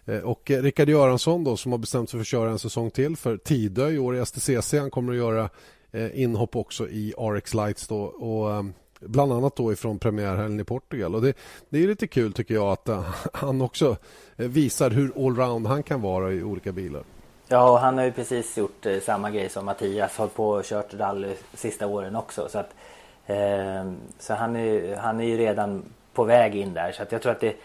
[0.06, 3.18] Eh, och Rickard Göransson då som har bestämt sig för att köra en säsong till
[3.18, 4.74] för Tidö i år i STCC.
[4.74, 5.50] Han kommer att göra
[5.92, 8.64] eh, inhopp också i RX Lights då och eh,
[9.00, 11.16] bland annat då ifrån premiärhelgen i Portugal.
[11.16, 11.34] Och det,
[11.70, 12.90] det är lite kul tycker jag att
[13.34, 13.98] han också
[14.36, 17.04] visar hur allround han kan vara i olika bilar.
[17.48, 20.18] Ja, och han har ju precis gjort samma grej som Mattias.
[20.18, 22.48] Hållit på och kört rally sista åren också.
[22.50, 22.93] Så, att, eh,
[23.28, 25.84] Ehm, så han, är, han är ju redan
[26.14, 26.92] på väg in där.
[26.92, 27.56] Så att jag tror att, det,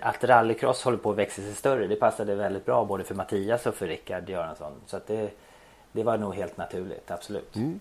[0.00, 1.86] att rallycross håller på att växa sig större.
[1.86, 4.72] Det passade väldigt bra både för Mattias och för Rickard Göransson.
[4.86, 5.30] Så att det,
[5.92, 7.56] det var nog helt naturligt, absolut.
[7.56, 7.80] Mm.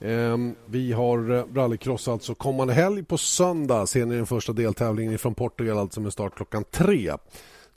[0.00, 5.18] Eh, vi har eh, rallycross alltså kommande helg på söndag ser ni den första deltävlingen
[5.18, 7.12] från Portugal alltså med start klockan tre.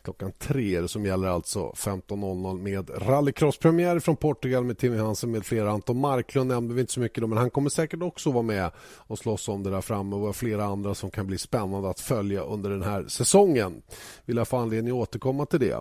[0.03, 5.71] Klockan tre som gäller alltså 15.00 med rallycrosspremiär från Portugal med Timmy Hansen med flera.
[5.71, 8.71] Anton Marklund nämnde vi inte så mycket då, men han kommer säkert också vara med
[8.97, 12.41] och slåss om det där framme och flera andra som kan bli spännande att följa
[12.41, 13.81] under den här säsongen.
[14.25, 15.79] Vill jag få anledning att återkomma till det.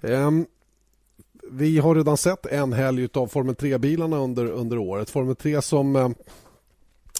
[0.00, 0.46] Um,
[1.50, 5.10] vi har redan sett en helg av Formel 3-bilarna under, under året.
[5.10, 6.14] Formel 3 som ehm,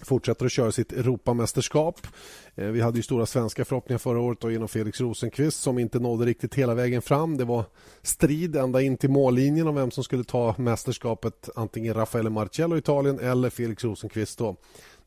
[0.03, 2.07] fortsätter att köra sitt Europamästerskap.
[2.55, 5.99] Eh, vi hade ju stora svenska förhoppningar förra året och genom Felix Rosenqvist som inte
[5.99, 7.37] nådde riktigt hela vägen fram.
[7.37, 7.65] Det var
[8.03, 11.49] strid ända in till mållinjen om vem som skulle ta mästerskapet.
[11.55, 14.39] Antingen Raffaele Marcello i Italien eller Felix Rosenqvist.
[14.39, 14.57] Då.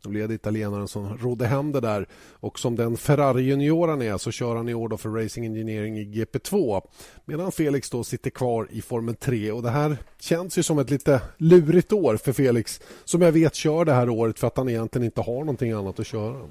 [0.06, 2.08] Då blev det italienaren som rodde hem det där.
[2.39, 6.06] Och som den Ferrari-junior han är så kör han i år för Racing Engineering i
[6.06, 6.82] GP2.
[7.26, 9.52] Medan Felix då sitter kvar i Formel 3.
[9.52, 13.56] Och Det här känns ju som ett lite lurigt år för Felix som jag vet
[13.56, 16.41] kör det här året för att han egentligen inte har någonting annat att köra.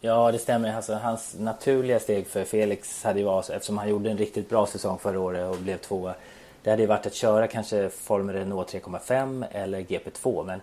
[0.00, 0.76] Ja, det stämmer.
[0.76, 4.66] Alltså, hans naturliga steg för Felix hade ju varit, eftersom han gjorde en riktigt bra
[4.66, 6.14] säsong förra året och blev tvåa.
[6.62, 10.46] Det hade ju varit att köra kanske Formel Renault 3,5 eller GP2.
[10.46, 10.60] Men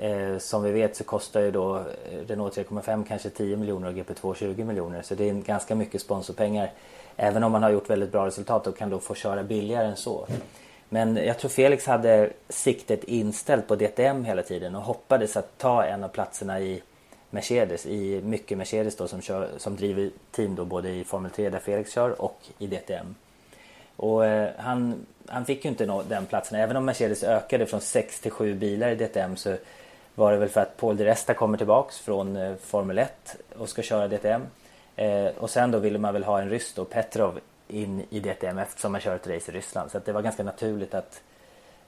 [0.00, 1.82] Eh, som vi vet så kostar ju då eh,
[2.26, 5.02] Renault 3,5 kanske 10 miljoner och GP2 20 miljoner.
[5.02, 6.72] Så det är ganska mycket sponsorpengar.
[7.16, 9.96] Även om man har gjort väldigt bra resultat och kan då få köra billigare än
[9.96, 10.26] så.
[10.88, 15.84] Men jag tror Felix hade siktet inställt på DTM hela tiden och hoppades att ta
[15.84, 16.82] en av platserna i
[17.30, 21.50] Mercedes, i mycket Mercedes då som, kör, som driver team då både i Formel 3
[21.50, 23.14] där Felix kör och i DTM.
[23.96, 26.60] Och eh, han, han fick ju inte nå den platsen.
[26.60, 29.56] Även om Mercedes ökade från 6 till 7 bilar i DTM så
[30.18, 33.68] var det väl för att Paul di Resta kommer tillbaks från eh, Formel 1 och
[33.68, 34.42] ska köra DTM.
[34.96, 38.58] Eh, och sen då ville man väl ha en ryss då, Petrov, in i DTM
[38.58, 39.90] eftersom man kör ett race i Ryssland.
[39.90, 41.20] Så det var ganska naturligt att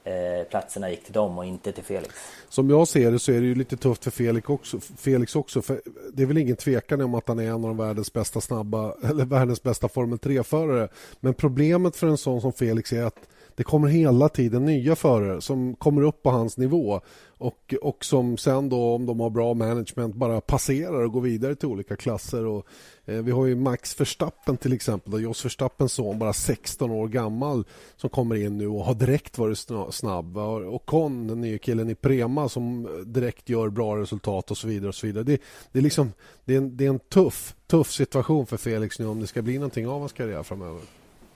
[0.03, 2.15] eh, platserna gick till dem och inte till Felix.
[2.49, 4.79] Som jag ser det så är det ju lite tufft för Felix också.
[4.79, 5.81] Felix också för
[6.13, 9.25] det är väl ingen tvekan om att han är en av världens bästa snabba eller
[9.25, 10.87] världens bästa Formel 3-förare.
[11.19, 13.19] Men problemet för en sån som Felix är att
[13.55, 17.01] det kommer hela tiden nya förare som kommer upp på hans nivå
[17.41, 21.55] och, och som sen då om de har bra management bara passerar och går vidare
[21.55, 22.45] till olika klasser.
[22.45, 22.67] Och,
[23.05, 27.65] eh, vi har ju Max Verstappen till exempel, Jos Verstappens son, bara 16 år gammal
[27.95, 30.37] som kommer in nu och har direkt varit snabb.
[30.37, 34.89] Och Con, den nya killen i Prema som direkt gör bra resultat och så vidare.
[34.89, 35.23] och så vidare.
[35.23, 36.11] Det, det, är, liksom,
[36.45, 39.41] det, är, en, det är en tuff, tuff situation för Felix nu om det ska
[39.41, 40.81] bli någonting av hans karriär framöver.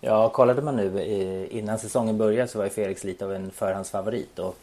[0.08, 4.39] Ja, kollade man nu innan säsongen började så var ju Felix lite av en förhandsfavorit.
[4.39, 4.56] Och,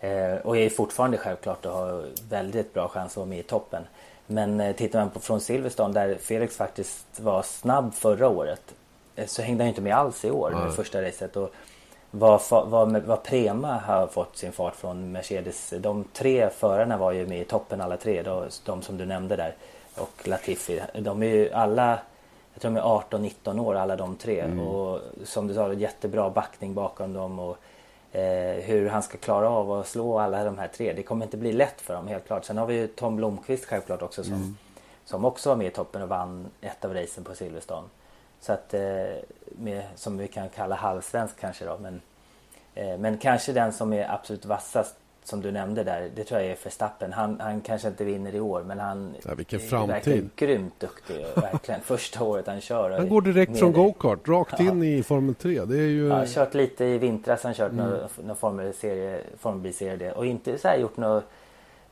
[0.00, 3.82] eh, och är fortfarande självklart och har väldigt bra chans att vara med i toppen.
[4.26, 8.74] Men eh, tittar man på från Silverstone där Felix faktiskt var snabb förra året
[9.16, 10.72] eh, så hängde han inte med alls i år, mm.
[10.72, 11.36] första racet.
[11.36, 11.52] Och
[12.10, 15.74] vad, vad, vad Prema har fått sin fart från Mercedes.
[15.78, 18.22] De tre förarna var ju med i toppen alla tre,
[18.64, 19.54] de som du nämnde där.
[19.96, 20.80] Och Latifi.
[20.94, 21.98] De är ju alla
[22.58, 24.40] jag tror de är 18-19 år alla de tre.
[24.40, 24.60] Mm.
[24.60, 27.38] Och som du sa, jättebra backning bakom dem.
[27.38, 27.56] Och,
[28.16, 30.92] eh, hur han ska klara av att slå alla de här tre.
[30.92, 32.44] Det kommer inte bli lätt för dem helt klart.
[32.44, 34.56] Sen har vi ju Tom Blomqvist självklart också som, mm.
[35.04, 37.88] som också var med i toppen och vann ett av racen på Silverstone.
[38.40, 38.80] Så att, eh,
[39.44, 41.78] med, som vi kan kalla halvsvensk kanske då.
[41.80, 42.00] Men,
[42.74, 44.94] eh, men kanske den som är absolut vassast
[45.28, 47.12] som du nämnde där, det tror jag är Verstappen.
[47.12, 49.90] Han, han kanske inte vinner i år men han ja, vilken framtid.
[49.90, 51.26] är verkligen grymt duktig.
[51.34, 51.80] Verkligen.
[51.80, 52.90] Första året han kör.
[52.90, 55.64] Han går direkt från go-kart rakt in i Formel 3.
[55.64, 56.06] Det är ju...
[56.06, 57.42] Ja, har kört lite i vintras.
[57.42, 57.86] Han kört mm.
[57.86, 61.24] någon, någon Formel-serie, Formel och inte så här gjort något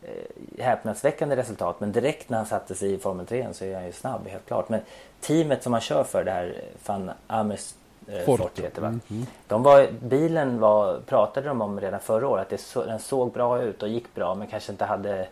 [0.03, 1.81] eh, häpnadsväckande resultat.
[1.81, 4.47] Men direkt när han satte sig i Formel 3 så är han ju snabb helt
[4.47, 4.69] klart.
[4.69, 4.81] Men
[5.21, 7.75] teamet som han kör för det här, Van Amers
[8.09, 8.89] Eh, Forte heter va?
[8.89, 9.27] Mm, mm.
[9.47, 13.33] De var, bilen var, pratade de om redan förra året att det så, den såg
[13.33, 15.29] bra ut och gick bra men kanske inte hade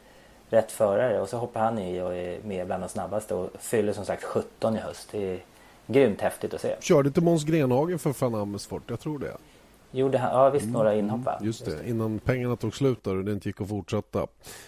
[0.50, 3.92] rätt förare och så hoppar han i och är med bland de snabbaste och fyller
[3.92, 5.08] som sagt 17 i höst.
[5.12, 5.40] Det är
[5.86, 6.76] grymt häftigt att se.
[6.80, 8.82] Körde inte Måns Grenhagen för Van Amersfoort?
[8.86, 9.36] Jag tror det.
[9.94, 10.30] Gjorde han?
[10.32, 10.72] Ja visst, mm.
[10.72, 11.38] några inhopp va?
[11.42, 14.26] Just det, innan pengarna tog slut och det inte gick att fortsätta.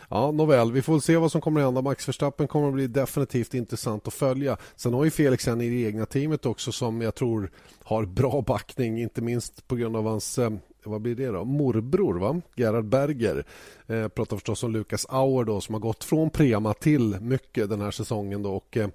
[0.08, 1.82] Ja, nåväl, vi får se vad som kommer att hända.
[1.82, 4.56] Max Verstappen kommer att bli definitivt intressant att följa.
[4.76, 7.50] Sen har ju Felix en i det egna teamet också som jag tror
[7.84, 10.50] har bra backning, inte minst på grund av hans eh,
[10.84, 11.44] vad blir det då?
[11.44, 12.40] Morbror, va?
[12.54, 13.44] Gerhard Berger.
[13.86, 17.80] Eh, pratar förstås om Lukas Auer då, som har gått från Prema till mycket den
[17.80, 18.42] här säsongen.
[18.42, 18.88] Då, och, eh,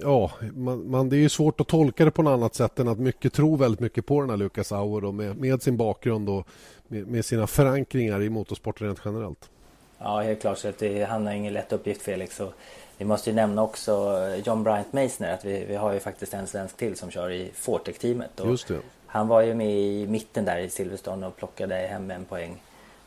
[0.00, 2.98] ja, man, man, det är svårt att tolka det på något annat sätt än att
[2.98, 6.48] mycket tror väldigt mycket på den här Lucas Auer med, med sin bakgrund och
[6.88, 9.50] med, med, sina förankringar i motorsporten rent generellt.
[9.98, 10.58] Ja, helt klart.
[10.58, 12.40] Så det, han har ingen lätt uppgift Felix.
[12.40, 12.52] Och
[12.98, 15.34] vi måste ju nämna också John Bryant Meissner.
[15.34, 18.40] Att vi, vi har ju faktiskt en svensk till som kör i Fortec-teamet.
[19.06, 22.62] Han var ju med i mitten där i Silverstone och plockade hem en poäng.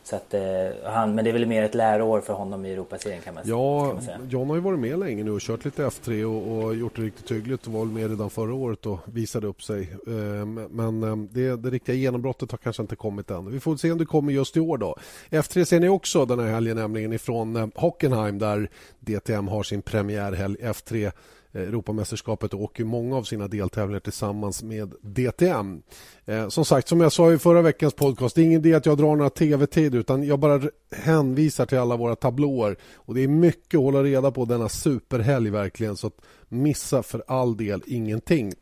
[0.08, 0.40] Så att, eh,
[0.84, 3.84] han, men det är väl mer ett läroår för honom i Europaserien kan man, ja,
[3.86, 4.18] kan man säga.
[4.28, 7.02] John har ju varit med länge nu och kört lite F3 och, och gjort det
[7.02, 9.82] riktigt hyggligt och var med redan förra året och visade upp sig.
[10.06, 13.50] Eh, men eh, det, det riktiga genombrottet har kanske inte kommit än.
[13.50, 14.96] Vi får se om det kommer just i år då.
[15.30, 20.56] F3 ser ni också den här helgen nämligen ifrån Hockenheim där DTM har sin premiärhelg
[20.56, 21.12] F3
[21.52, 25.82] Eh, Europamästerskapet och åker många av sina deltävlingar tillsammans med DTM.
[26.24, 28.86] Eh, som sagt, som jag sa i förra veckans podcast, det är ingen idé att
[28.86, 32.76] jag drar några tv-tider utan jag bara hänvisar till alla våra tablåer.
[32.94, 37.24] Och det är mycket att hålla reda på denna superhelg verkligen så att missa för
[37.26, 38.52] all del ingenting.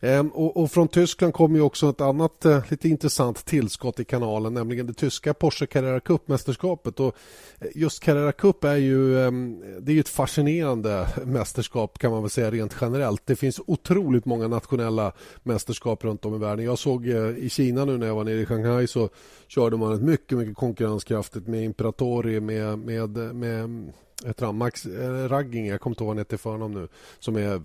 [0.00, 4.54] Ehm, och, och, från Tyskland kommer också ett annat eh, lite intressant tillskott i kanalen,
[4.54, 7.00] nämligen det tyska Porsche Carrera Cup-mästerskapet.
[7.00, 7.16] Och
[7.58, 12.30] eh, just Carrera Cup är ju, ehm, det är ett fascinerande mästerskap kan man väl
[12.30, 13.22] säga rent generellt.
[13.26, 16.64] Det finns otroligt många nationella mästerskap runt om i världen.
[16.64, 19.08] Jag såg eh, i Kina nu när jag var nere i Shanghai så
[19.48, 23.92] körde man ett mycket, mycket konkurrenskraftigt med Imperatori, med, med, med
[24.26, 27.54] heter han, Max eh, Ragging, jag kommer inte ihåg vad han heter nu, som är
[27.54, 27.60] eh,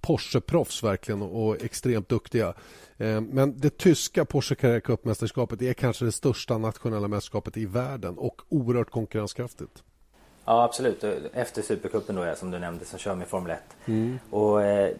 [0.00, 2.54] Porsche-proffs verkligen och extremt duktiga.
[2.96, 8.18] Eh, men det tyska Porsche Carrera Cup-mästerskapet är kanske det största nationella mästerskapet i världen
[8.18, 9.82] och oerhört konkurrenskraftigt.
[10.44, 11.04] Ja, absolut.
[11.32, 13.58] Efter Supercupen då, som du nämnde, som kör med Formel 1.
[13.86, 14.18] Mm.
[14.30, 14.94] Och eh,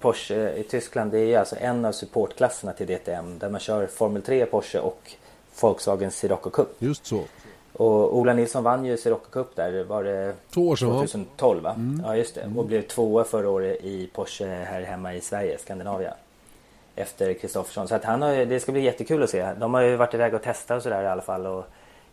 [0.00, 4.22] Porsche i Tyskland, det är alltså en av supportklasserna till DTM där man kör Formel
[4.22, 5.12] 3 Porsche och
[5.60, 6.68] Volkswagen Sirocco Cup.
[6.78, 7.24] Just så.
[7.78, 11.74] Och Ola Nilsson vann ju Sirocco Cup där, var det Två år sedan 2012 va?
[11.76, 12.02] Mm.
[12.06, 12.52] Ja just det.
[12.56, 16.14] Och blev tvåa förra året i Porsche här hemma i Sverige, Skandinavien.
[16.94, 17.88] Efter Kristoffersson.
[17.88, 19.52] Så att han har, det ska bli jättekul att se.
[19.54, 21.64] De har ju varit iväg och testat och sådär i alla fall och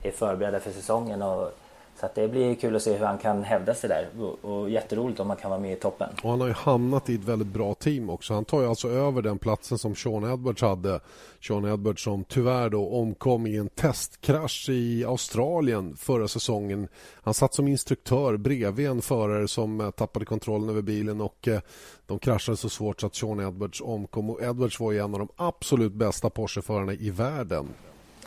[0.01, 1.21] är förberedda för säsongen.
[1.21, 1.51] Och
[1.99, 4.69] så att det blir kul att se hur han kan hävda sig där och, och
[4.69, 6.09] jätteroligt om han kan vara med i toppen.
[6.23, 8.33] Och han har ju hamnat i ett väldigt bra team också.
[8.33, 10.99] Han tar ju alltså över den platsen som Sean Edwards hade.
[11.47, 16.87] Sean Edwards som tyvärr då omkom i en testkrasch i Australien förra säsongen.
[17.21, 21.59] Han satt som instruktör bredvid en förare som eh, tappade kontrollen över bilen och eh,
[22.05, 24.29] de kraschade så svårt så att Sean Edwards omkom.
[24.29, 27.67] Och Edwards var ju en av de absolut bästa Porsche-förarna i världen.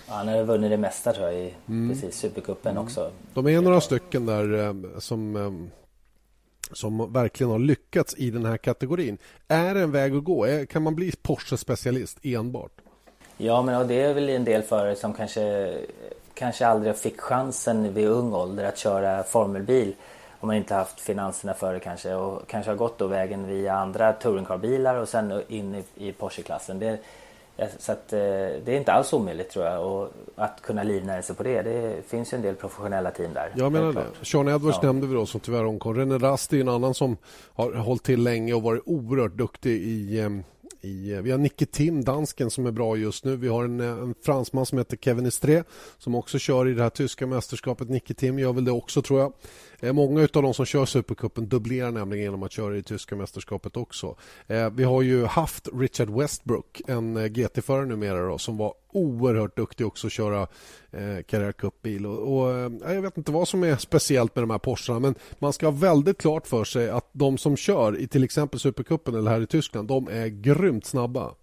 [0.08, 1.88] Han har vunnit det mesta tror jag i mm.
[1.88, 2.84] precis Supercupen mm.
[2.84, 3.10] också.
[3.34, 5.76] De är några stycken där eh, som eh,
[6.72, 9.18] som verkligen har lyckats i den här kategorin.
[9.48, 10.46] Är det en väg att gå?
[10.70, 12.72] Kan man bli Porsche-specialist enbart?
[13.36, 15.74] Ja, men det är väl en del förare som kanske,
[16.34, 19.94] kanske aldrig fick chansen vid ung ålder att köra formelbil
[20.40, 23.74] om man inte haft finanserna för det kanske och kanske har gått då vägen via
[23.74, 26.78] andra touringcarbilar och sen in i, i Porsche-klassen.
[26.78, 26.98] Det,
[27.78, 31.36] så att, eh, det är inte alls omöjligt tror jag och att kunna livnära sig
[31.36, 31.62] på det.
[31.62, 33.52] Det finns ju en del professionella team där.
[33.54, 34.06] Jag menar det.
[34.22, 34.86] Sean Edwards ja.
[34.86, 35.94] nämnde vi då som tyvärr omkom.
[35.94, 37.16] René Rast är en annan som
[37.54, 40.30] har hållit till länge och varit oerhört duktig i eh,
[40.87, 43.37] i, vi har Nicke Tim, dansken, som är bra just nu.
[43.37, 45.62] Vi har en, en fransman som heter Kevin Estré
[45.99, 47.88] som också kör i det här tyska mästerskapet.
[47.88, 49.33] Nicke Tim gör väl det också, tror jag.
[49.81, 53.77] Eh, många av de som kör Supercupen dubblerar nämligen genom att köra i tyska mästerskapet
[53.77, 54.16] också.
[54.46, 59.57] Eh, vi har ju haft Richard Westbrook, en eh, GT-förare numera då, som var oerhört
[59.57, 60.42] duktig också att köra
[60.90, 62.07] eh, Carrera Cup-bil.
[62.07, 65.14] Och, och, eh, jag vet inte vad som är speciellt med de här Porscharna men
[65.38, 69.14] man ska ha väldigt klart för sig att de som kör i till exempel Supercupen
[69.14, 71.34] eller här i Tyskland, de är grymt snabba.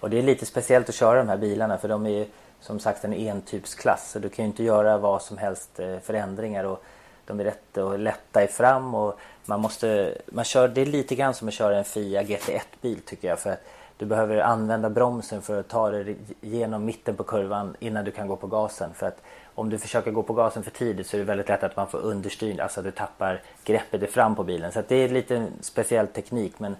[0.00, 2.26] Och det är lite speciellt att köra de här bilarna för de är ju
[2.60, 6.64] som sagt en entypsklass så du kan ju inte göra vad som helst eh, förändringar.
[6.64, 6.84] Och
[7.26, 11.14] de är rätt och lätta i fram och man måste, man kör, det är lite
[11.14, 13.38] grann som att köra en Fia GT1-bil tycker jag.
[13.38, 13.64] För att
[13.96, 18.28] du behöver använda bromsen för att ta dig genom mitten på kurvan innan du kan
[18.28, 18.90] gå på gasen.
[18.94, 19.22] För att
[19.54, 21.86] om du försöker gå på gasen för tidigt så är det väldigt lätt att man
[21.86, 24.72] får understyrning, alltså att du tappar greppet i fram på bilen.
[24.72, 26.76] Så det är lite speciell teknik men,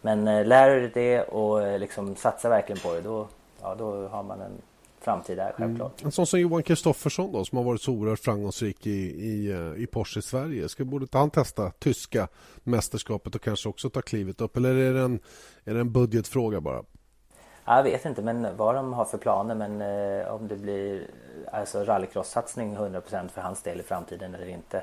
[0.00, 3.28] men eh, lär du dig det och eh, liksom satsa verkligen på det då,
[3.62, 4.62] ja, då har man en
[5.06, 6.00] framtid är självklart.
[6.00, 6.06] Mm.
[6.06, 9.82] En sån som Johan Kristoffersson då, som har varit så oerhört framgångsrik i, i, eh,
[9.82, 10.68] i Porsche i Sverige.
[10.68, 12.28] Ska borde inte han testa tyska
[12.62, 14.56] mästerskapet och kanske också ta klivet upp?
[14.56, 15.18] Eller är det en,
[15.64, 16.82] är det en budgetfråga bara?
[17.64, 21.06] Jag vet inte men vad de har för planer men eh, om det blir
[21.52, 24.82] alltså rallycross-satsning 100% för hans del i framtiden eller inte.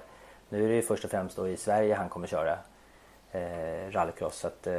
[0.49, 2.57] Nu är det ju först och främst då i Sverige han kommer köra
[3.33, 4.73] eh, rallycross så att eh,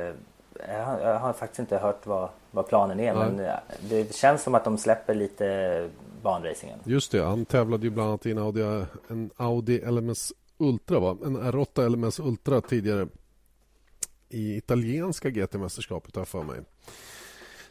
[0.69, 3.31] jag har, jag har, faktiskt inte hört vad, vad planen är Nej.
[3.31, 5.89] men det känns som att de släpper lite
[6.23, 6.79] banracingen.
[6.85, 8.63] Just det, han tävlade ju bland annat i en Audi,
[9.09, 11.17] en Audi LMS Ultra va?
[11.25, 13.09] En R8 LMS Ultra tidigare.
[14.29, 16.61] i italienska GT-mästerskapet, har för mig.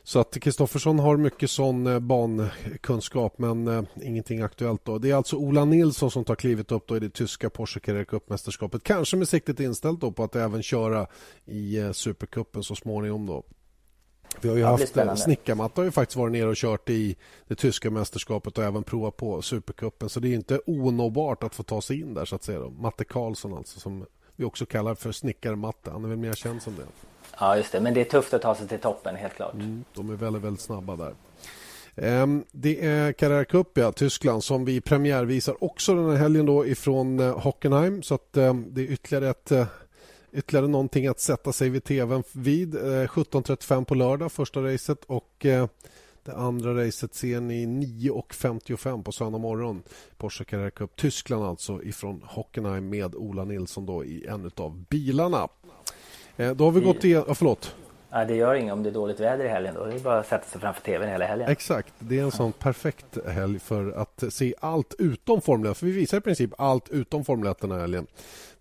[0.03, 4.85] Så att Kristoffersson har mycket sån eh, bankunskap men eh, ingenting aktuellt.
[4.85, 4.97] Då.
[4.97, 8.05] Det är alltså Ola Nilsson som tar klivet upp då i det tyska Porsche Carrera
[8.05, 8.83] Cup-mästerskapet.
[8.83, 11.07] Kanske med siktet inställt då på att även köra
[11.45, 13.25] i eh, Supercupen så småningom.
[13.25, 13.43] Då.
[14.41, 17.15] Vi har ju haft eh, Snickarmatta har ju faktiskt varit nere och kört i
[17.47, 20.09] det tyska mästerskapet och även provat på Supercupen.
[20.09, 22.59] Så det är inte onåbart att få ta sig in där så att säga.
[22.59, 22.69] Då.
[22.69, 25.91] Matte Karlsson alltså som vi också kallar för Snickarmatte.
[25.91, 27.12] Han är väl mer känd som det.
[27.39, 27.79] Ja, just det.
[27.79, 29.53] Men det är tufft att ta sig till toppen, helt klart.
[29.53, 31.13] Mm, de är väldigt, väldigt snabba där.
[31.95, 36.65] Ehm, det är Carrera Cup, ja, Tyskland, som vi premiärvisar också den här helgen då
[36.65, 38.03] ifrån eh, Hockenheim.
[38.03, 39.65] Så att, ehm, det är ytterligare ett eh,
[40.31, 42.75] ytterligare någonting att sätta sig vid tvn vid.
[42.75, 45.03] Eh, 17.35 på lördag, första racet.
[45.07, 45.45] Och
[46.23, 49.83] det andra racet ser ni 9.55 på söndag morgon.
[50.17, 55.47] Porsche Carrera Cup Tyskland alltså ifrån Hockenheim med Ola Nilsson då i en av bilarna.
[56.37, 56.85] Eh, då har vi det...
[56.85, 57.25] gått igenom...
[57.27, 57.75] Ja, förlåt.
[58.15, 59.75] Ja, det gör inget om det är dåligt väder i helgen.
[59.75, 59.85] Då.
[59.85, 61.49] Det är bara att sätta sig framför tvn hela helgen.
[61.49, 61.93] Exakt.
[61.99, 65.77] Det är en sån perfekt helg för att se allt utom Formel 1.
[65.77, 68.07] För vi visar i princip allt utom Formel 1 den här helgen.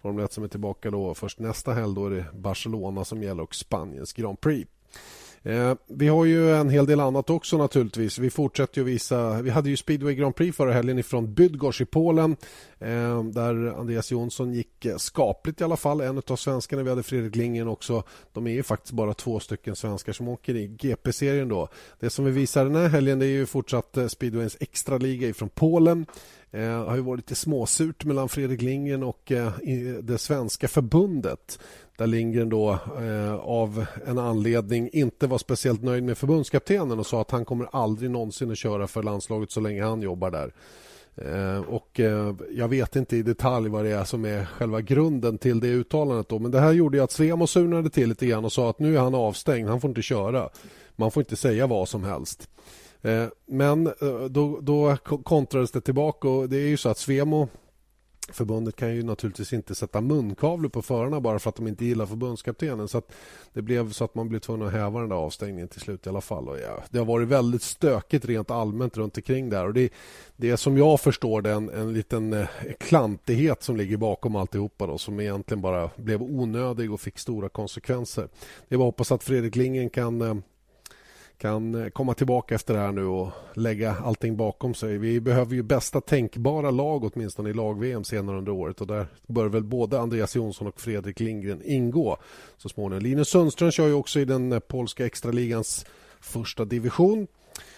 [0.02, 1.94] Formel 1 som är tillbaka då först nästa helg.
[1.94, 4.70] Då är det Barcelona som gäller och Spaniens Grand Prix.
[5.42, 8.18] Eh, vi har ju en hel del annat också naturligtvis.
[8.18, 9.42] Vi fortsätter ju visa.
[9.42, 12.36] Vi hade ju Speedway Grand Prix förra helgen ifrån Bydgoszcz i Polen
[12.84, 16.00] Eh, där Andreas Jonsson gick eh, skapligt i alla fall.
[16.00, 16.82] En av svenskarna.
[16.82, 18.02] Vi hade Fredrik Lingen också.
[18.32, 21.68] De är ju faktiskt bara två stycken svenskar som åker i GP-serien då.
[22.00, 25.48] Det som vi visar den här helgen det är ju fortsatt eh, Speedwayens extraliga från
[25.48, 26.06] Polen.
[26.50, 29.32] Det har ju varit lite småsurt mellan Fredrik Lindgren och
[30.02, 31.58] det svenska förbundet
[31.98, 32.78] där Lindgren då
[33.40, 38.10] av en anledning inte var speciellt nöjd med förbundskaptenen och sa att han kommer aldrig
[38.10, 40.52] någonsin att köra för landslaget så länge han jobbar där.
[41.16, 45.38] Eh, och eh, Jag vet inte i detalj vad det är som är själva grunden
[45.38, 46.28] till det uttalandet.
[46.28, 46.38] Då.
[46.38, 49.00] Men det här gjorde att Svemo surnade till lite grann och sa att nu är
[49.00, 50.48] han avstängd, han får inte köra.
[50.96, 52.48] Man får inte säga vad som helst.
[53.02, 53.92] Eh, men
[54.30, 57.48] då, då kontrades det tillbaka och det är ju så att Svemo
[58.32, 62.06] Förbundet kan ju naturligtvis inte sätta munkavle på förarna bara för att de inte gillar
[62.06, 62.88] förbundskaptenen.
[62.88, 63.02] Så
[63.52, 66.08] Det blev så att man blev tvungen att häva den där avstängningen till slut i
[66.08, 66.48] alla fall.
[66.48, 69.66] Och ja, det har varit väldigt stökigt rent allmänt runt omkring där.
[69.66, 69.92] Och det,
[70.36, 72.46] det är som jag förstår det en, en liten eh,
[72.78, 78.28] klantighet som ligger bakom alltihopa då, som egentligen bara blev onödig och fick stora konsekvenser.
[78.68, 80.34] Det är bara att hoppas att Fredrik Lingen kan eh,
[81.42, 84.98] kan komma tillbaka efter det här nu och lägga allting bakom sig.
[84.98, 89.48] Vi behöver ju bästa tänkbara lag åtminstone i lag-VM senare under året och där bör
[89.48, 92.16] väl både Andreas Jonsson och Fredrik Lindgren ingå
[92.56, 93.02] så småningom.
[93.02, 95.86] Linus Sundström kör ju också i den polska extraligans
[96.20, 97.26] första division.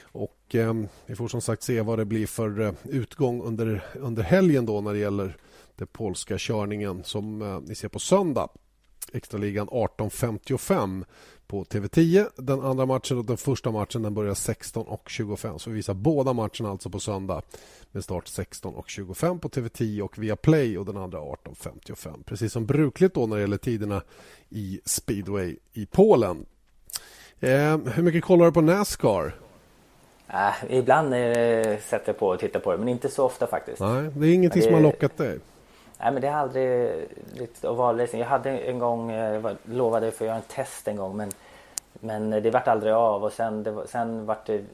[0.03, 0.75] Och eh,
[1.07, 4.81] Vi får som sagt se vad det blir för eh, utgång under, under helgen då
[4.81, 5.37] när det gäller
[5.77, 8.49] den polska körningen som eh, ni ser på söndag.
[9.13, 11.05] Extraligan 18.55
[11.47, 12.27] på TV10.
[12.37, 15.59] Den andra matchen och den första matchen den börjar 16.25.
[15.59, 17.43] Så vi visar båda matcherna alltså på söndag
[17.93, 22.25] med start 16.25 på TV10 och via Play och den andra 18.55.
[22.25, 24.03] Precis som brukligt då när det gäller tiderna
[24.49, 26.47] i speedway i Polen.
[27.41, 29.35] Eh, hur mycket kollar du på Nascar?
[30.29, 33.81] Äh, ibland det, sätter jag på och tittar på det men inte så ofta faktiskt.
[33.81, 34.67] Nej, det är ingenting det...
[34.67, 35.39] som har lockat dig?
[35.99, 36.91] Nej men det har aldrig
[37.33, 38.21] lite ovalracing.
[38.21, 41.31] Jag hade en gång, jag eh, lovade för att göra en test en gång men,
[41.93, 44.65] men det vart aldrig av och sen, det, sen vart det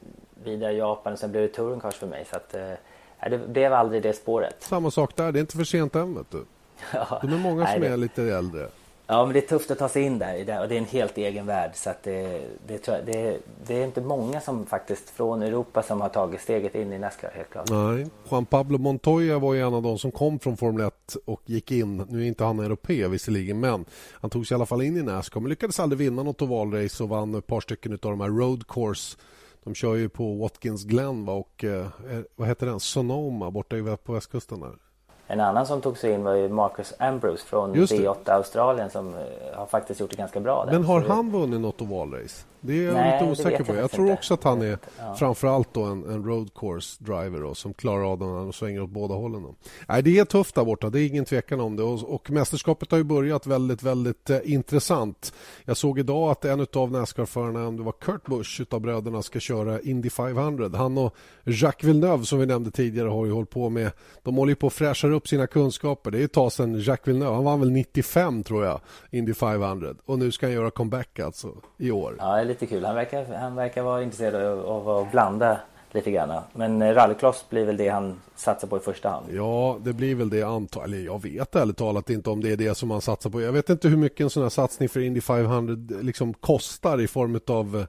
[0.43, 4.03] vidare Japan och sen blev det touringcars för mig så att eh, det blev aldrig
[4.03, 4.55] det spåret.
[4.59, 6.45] Samma sak där, det är inte för sent än vet du.
[6.93, 8.67] Ja, De är många som nej, är lite äldre.
[9.11, 11.17] Ja, men det är tufft att ta sig in där och det är en helt
[11.17, 11.71] egen värld.
[11.73, 16.09] Så att det, det, det, det är inte många som faktiskt från Europa som har
[16.09, 17.69] tagit steget in i Nascar helt klart.
[17.69, 21.41] Nej, Juan Pablo Montoya var ju en av de som kom från Formel 1 och
[21.45, 21.97] gick in.
[22.09, 25.03] Nu är inte han europé visserligen, men han tog sig i alla fall in i
[25.03, 25.39] Nascar.
[25.39, 28.67] Men lyckades aldrig vinna något ovalrace och vann ett par stycken av de här road
[28.67, 29.17] course
[29.63, 31.33] de kör ju på Watkins Glen va?
[31.33, 32.79] och eh, eh vad heter den?
[32.79, 34.90] Sonoma borta på västkusten där.
[35.31, 39.57] En annan som tog sig in var ju Marcus Ambrose från V8 Australien som eh,
[39.57, 40.65] har faktiskt gjort det ganska bra.
[40.65, 40.71] Där.
[40.73, 42.45] Men har han vunnit något ovalrace?
[42.61, 43.73] Det är jag Nej, lite osäker på.
[43.73, 45.15] Jag, jag tror också att han är ja.
[45.15, 48.89] framförallt då en, en road course driver då, som klarar av den och svänger åt
[48.89, 49.43] båda hållen.
[49.43, 49.55] Då.
[49.87, 51.83] Nej, det är tufft där borta, det är ingen tvekan om det.
[51.83, 55.33] Och, och mästerskapet har ju börjat väldigt, väldigt eh, intressant.
[55.65, 59.39] Jag såg idag att en av Nascar-förarna, om det var Kurt Busch utav bröderna, ska
[59.39, 60.69] köra Indy 500.
[60.73, 63.91] Han och Jacques Villeneuve som vi nämnde tidigare har ju hållit på med,
[64.23, 66.11] de håller på att fräscha upp sina kunskaper.
[66.11, 68.79] Det är ett tag sedan Jacques Villeneuve, han vann väl 95 tror jag,
[69.11, 69.95] Indy 500.
[70.05, 72.15] Och nu ska han göra comeback alltså i år.
[72.19, 72.85] Ja, lite kul.
[72.85, 75.59] Han verkar, han verkar vara intresserad av, av att blanda
[75.91, 76.41] lite grann.
[76.53, 79.25] Men rallycross blir väl det han satsar på i första hand.
[79.31, 80.83] Ja, det blir väl det antal.
[80.83, 83.41] Eller jag vet ärligt talat inte om det är det som han satsar på.
[83.41, 87.07] Jag vet inte hur mycket en sån här satsning för Indy 500 liksom kostar i
[87.07, 87.85] form av,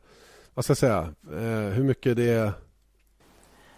[0.55, 1.09] vad ska jag säga,
[1.73, 2.53] hur mycket det är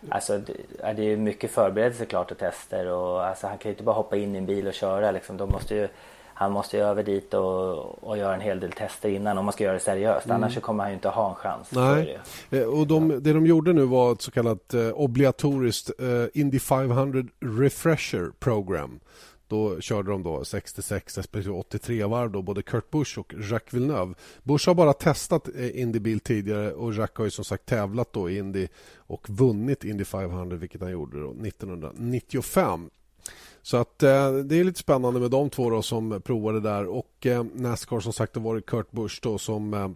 [0.09, 3.85] Alltså det, det är mycket förberedelse klart och tester och alltså, han kan ju inte
[3.85, 5.37] bara hoppa in i en bil och köra liksom.
[5.37, 5.89] De måste ju,
[6.35, 9.53] han måste ju över dit och, och göra en hel del tester innan om man
[9.53, 10.26] ska göra det seriöst.
[10.26, 10.37] Mm.
[10.37, 11.68] Annars kommer han ju inte ha en chans.
[11.70, 12.18] Nej.
[12.51, 12.59] Det.
[12.59, 16.59] Eh, och de, det de gjorde nu var ett så kallat eh, obligatoriskt eh, Indy
[16.59, 19.01] 500 Refresher Program.
[19.49, 24.14] Då körde de då 66 respektive 83 varv då, både Kurt Busch och Jacques Villeneuve.
[24.43, 28.30] Busch har bara testat eh, Indy-bil tidigare och Jacques har ju som sagt tävlat då
[28.30, 32.91] i Indy och vunnit Indy 500 vilket han gjorde då 1995.
[33.65, 37.27] Så att eh, det är lite spännande med de två då som provade där och
[37.27, 39.89] eh, Nascar som sagt har varit Kurt Busch då som eh,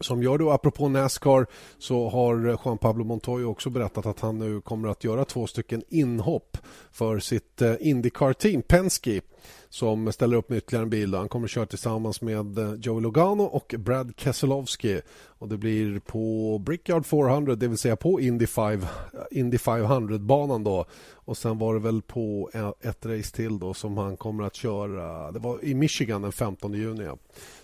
[0.00, 0.44] som gör det.
[0.44, 1.46] Och apropå Nascar
[1.78, 5.82] så har Juan Pablo Montoya också berättat att han nu kommer att göra två stycken
[5.88, 6.58] inhopp
[6.92, 9.20] för sitt eh, Indycar-team Penske
[9.68, 11.14] som ställer upp med ytterligare en bil.
[11.14, 15.00] Han kommer att köra tillsammans med eh, Joey Logano och Brad Keselowski.
[15.38, 18.86] Och det blir på Brickyard 400, det vill säga på Indy, 5, eh,
[19.30, 20.64] Indy 500-banan.
[20.64, 20.84] då.
[21.12, 24.54] Och Sen var det väl på eh, ett race till då som han kommer att
[24.54, 25.32] köra.
[25.32, 27.08] Det var i Michigan den 15 juni.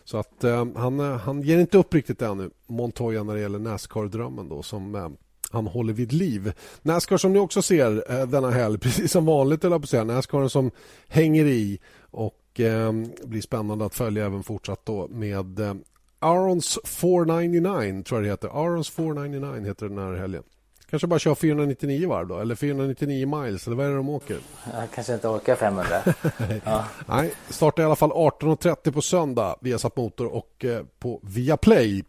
[0.05, 4.49] Så att eh, han, han ger inte upp riktigt ännu, Montoya, när det gäller Nascar-drömmen
[4.49, 5.09] då som eh,
[5.51, 6.53] han håller vid liv.
[6.83, 10.05] Nascar som ni också ser eh, denna helg, precis som vanligt eller på säga.
[10.05, 10.71] Nascar som
[11.09, 11.81] hänger i
[12.11, 12.93] och eh,
[13.25, 15.75] blir spännande att följa även fortsatt då med eh,
[16.19, 18.65] Arons 499 tror jag det heter.
[18.65, 20.43] Arons 499 heter den här helgen.
[20.91, 24.39] Kanske bara kör 499 varv då, eller 499 miles, eller vad är det de åker?
[24.73, 25.87] Jag kanske inte orkar 500.
[26.65, 26.85] ja.
[27.07, 32.05] Nej, startar i alla fall 18.30 på söndag, Viasat Motor och eh, på Viaplay.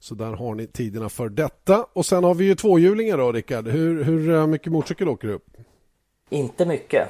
[0.00, 1.86] Så där har ni tiderna för detta.
[1.92, 3.68] Och sen har vi ju tvåhjulingar då, Rickard.
[3.68, 5.38] Hur, hur eh, mycket motorcykel åker du?
[6.30, 7.08] Inte mycket.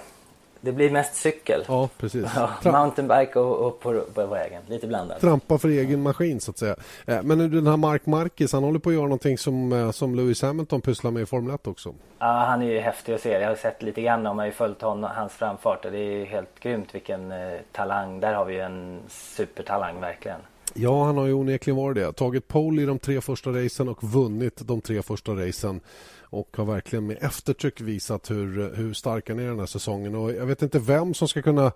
[0.60, 1.64] Det blir mest cykel.
[1.68, 2.26] Ja, precis.
[2.36, 4.62] Ja, mountainbike och, och på, på vägen.
[4.66, 5.20] Lite blandat.
[5.20, 6.76] Trampa för egen maskin så att säga.
[7.06, 10.14] Eh, men den här Mark Marquez, han håller på att göra någonting som, eh, som
[10.14, 11.94] Lewis Hamilton pysslar med i Formel 1 också.
[12.18, 13.30] Ja, han är ju häftig att se.
[13.30, 15.82] Jag har sett lite grann om jag har följt honom, hans framfart.
[15.82, 17.32] Det är helt grymt vilken
[17.72, 18.20] talang.
[18.20, 20.40] Där har vi en supertalang verkligen.
[20.74, 22.12] Ja, han har ju onekligen varit det.
[22.12, 25.80] Tagit pole i de tre första racen och vunnit de tre första racen
[26.20, 30.14] och har verkligen med eftertryck visat hur, hur stark han är den här säsongen.
[30.14, 31.72] Och jag vet inte vem som ska kunna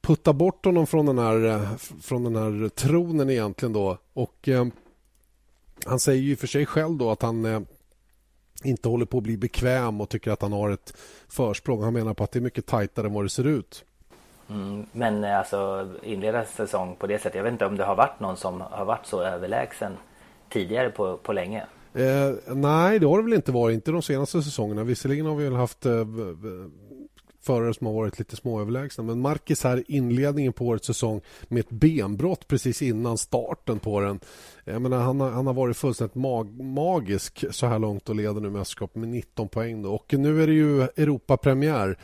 [0.00, 1.68] putta bort honom från den här,
[2.00, 3.98] från den här tronen egentligen då.
[4.12, 4.66] Och eh,
[5.86, 7.60] han säger ju för sig själv då att han eh,
[8.64, 10.94] inte håller på att bli bekväm och tycker att han har ett
[11.28, 11.82] försprång.
[11.82, 13.84] Han menar på att det är mycket tajtare än vad det ser ut.
[14.50, 17.34] Mm, men eh, alltså inleda säsong på det sättet.
[17.34, 19.92] Jag vet inte om det har varit någon som har varit så överlägsen
[20.48, 21.64] tidigare på, på länge.
[21.94, 23.74] Eh, nej, det har det väl inte varit.
[23.74, 24.84] Inte de senaste säsongerna.
[24.84, 26.04] Visserligen har vi väl haft eh,
[27.44, 29.04] förare som har varit lite småöverlägsna.
[29.04, 34.20] Men Marcus här inledningen på årets säsong med ett benbrott precis innan starten på den.
[34.64, 38.40] Jag menar, han, har, han har varit fullständigt mag magisk så här långt och leder
[38.40, 39.82] nu mästerskapet med 19 poäng.
[39.82, 39.94] Då.
[39.94, 41.94] Och nu är det ju Europapremiär eh,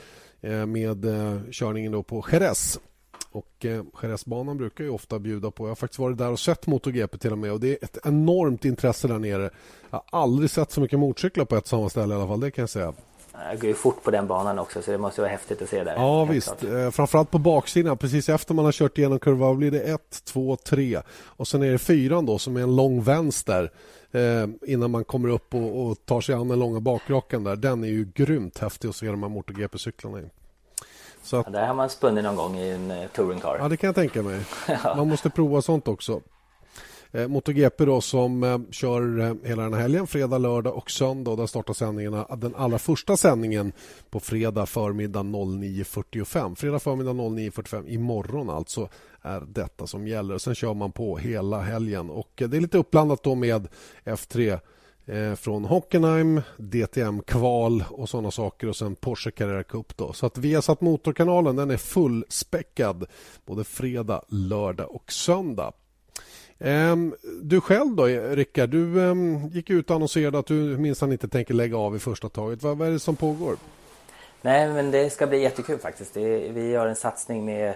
[0.67, 2.79] med eh, körningen då på Jerez
[3.33, 5.65] och eh, Jerezbanan brukar ju ofta bjuda på...
[5.65, 7.53] Jag har faktiskt varit där och sett MotoGP till och med.
[7.53, 9.51] Och det är ett enormt intresse där nere.
[9.91, 12.51] Jag har aldrig sett så mycket motorcyklar på ett samma ställe i alla fall, det
[12.51, 12.93] kan jag säga.
[13.51, 15.85] Det går ju fort på den banan också så det måste vara häftigt att se
[15.85, 15.95] där.
[15.95, 19.81] Ja visst, eh, framförallt på baksidan precis efter man har kört igenom kurvan blir det
[19.81, 23.71] ett, två, tre och sen är det fyran då som är en lång vänster
[24.13, 27.57] eh, innan man kommer upp och, och, tar sig an den långa bakrakan där.
[27.57, 30.31] Den är ju grymt häftig att se de här MotoGP-cyklarna i.
[31.23, 31.47] Så att...
[31.47, 33.57] ja, där har man spunnit någon gång i en uh, touringcar.
[33.59, 34.41] Ja, det kan jag tänka mig.
[34.97, 36.21] Man måste prova sånt också.
[37.13, 41.37] Eh, MotoGP då som eh, kör eh, hela den här helgen, fredag, lördag och söndag.
[41.37, 42.27] Där startar sändningarna.
[42.31, 43.73] Eh, den allra första sändningen
[44.11, 46.55] på fredag förmiddag 09.45.
[46.55, 48.89] Fredag förmiddag 09.45 imorgon alltså
[49.23, 50.39] är detta som gäller.
[50.39, 53.69] Sen kör man på hela helgen och eh, det är lite uppblandat då med
[54.05, 54.59] F3
[55.07, 59.97] eh, från Hockenheim, DTM-kval och sådana saker och sen Porsche Carrera Cup.
[59.97, 60.13] Då.
[60.13, 63.07] Så att Viasat Motorkanalen den är fullspäckad
[63.47, 65.73] både fredag, lördag och söndag.
[66.61, 68.71] Ehm, du själv då, Rickard?
[68.71, 72.29] Du ehm, gick ut och annonserade att du minsann inte tänker lägga av i första
[72.29, 72.63] taget.
[72.63, 73.57] Vad, vad är det som pågår?
[74.43, 76.15] Nej, men det ska bli jättekul faktiskt.
[76.15, 77.75] Det, vi gör en satsning med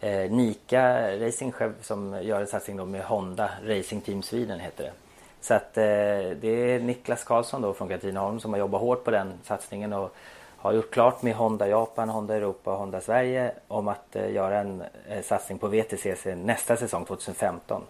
[0.00, 4.92] eh, Nika Racing som gör en satsning med Honda Racing Team Sweden heter det.
[5.40, 5.84] Så att eh,
[6.40, 10.14] det är Niklas Karlsson då från Katrineholm som har jobbat hårt på den satsningen och
[10.56, 14.60] har gjort klart med Honda Japan, Honda Europa och Honda Sverige om att eh, göra
[14.60, 17.82] en eh, satsning på VTCC nästa säsong 2015.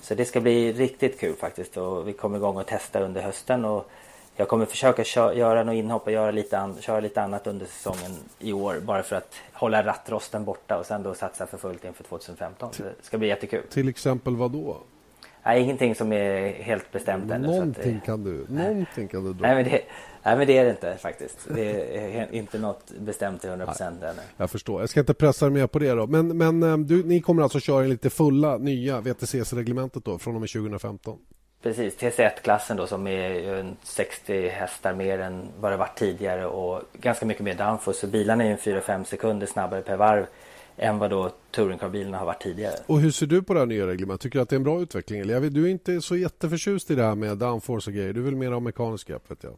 [0.00, 3.64] Så det ska bli riktigt kul faktiskt och vi kommer igång och testa under hösten
[3.64, 3.90] och
[4.36, 7.66] jag kommer försöka köra, göra något inhopp och göra lite, an, köra lite annat under
[7.66, 8.80] säsongen i år.
[8.82, 12.72] Bara för att hålla rattrosten borta och sen då satsa för fullt inför 2015.
[12.72, 13.62] Så det ska bli jättekul.
[13.70, 14.76] Till exempel vad då?
[15.42, 17.46] Nej, ingenting som är helt bestämt ännu.
[17.46, 19.46] Någonting, kan, du, någonting kan du dra.
[19.46, 19.82] Nej men, det,
[20.26, 21.38] nej men det är det inte faktiskt.
[21.54, 24.22] Det är inte något bestämt till 100% procent ännu.
[24.36, 24.80] Jag förstår.
[24.80, 26.06] Jag ska inte pressa dig mer på det då.
[26.06, 30.40] Men, men eh, du, ni kommer alltså köra lite fulla nya VTCC-reglementet då från och
[30.40, 31.18] med 2015?
[31.62, 37.26] Precis, TC1-klassen då som är 60 hästar mer än vad det varit tidigare och ganska
[37.26, 38.00] mycket mer downforce.
[38.00, 40.26] Så bilarna är 4-5 sekunder snabbare per varv
[40.76, 42.74] än vad då touringcarbilarna har varit tidigare.
[42.86, 44.22] Och hur ser du på det här nya reglementet?
[44.22, 45.20] Tycker du att det är en bra utveckling?
[45.20, 48.12] Eller jag vet, du är inte så jätteförtjust i det här med downforce och grejer.
[48.12, 49.52] Du vill mer ha mekanisk grepp vet jag.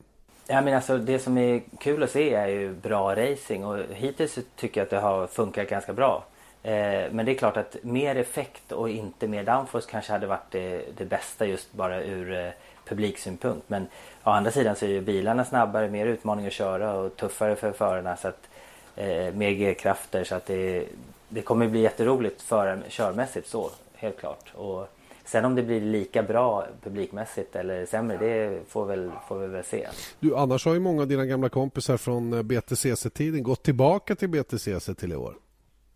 [0.51, 4.38] Ja, men alltså, det som är kul att se är ju bra racing och hittills
[4.57, 6.24] tycker jag att det har funkat ganska bra.
[6.62, 10.51] Eh, men det är klart att mer effekt och inte mer downforce kanske hade varit
[10.51, 12.51] det, det bästa just bara ur eh,
[12.84, 13.68] publiksynpunkt.
[13.68, 13.86] Men
[14.24, 17.72] å andra sidan så är ju bilarna snabbare, mer utmaning att köra och tuffare för
[17.72, 18.16] förarna.
[18.16, 18.49] Så att,
[18.96, 20.84] eh, mer G-krafter så att det,
[21.28, 24.53] det kommer bli jätteroligt för körmässigt så, helt klart.
[24.55, 24.88] Och
[25.28, 29.64] sen om det blir lika bra publikmässigt eller sämre, det får, väl, får vi väl
[29.64, 29.86] se.
[30.20, 34.28] Du, annars har ju många av dina gamla kompisar från eh, BTCC-tiden gått tillbaka till
[34.28, 35.34] BTCC till i år.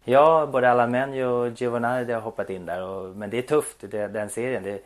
[0.05, 2.83] Ja, både Alain och Giovanardi har hoppat in där.
[2.83, 4.63] Och, men det är tufft, det, den serien.
[4.63, 4.83] Det,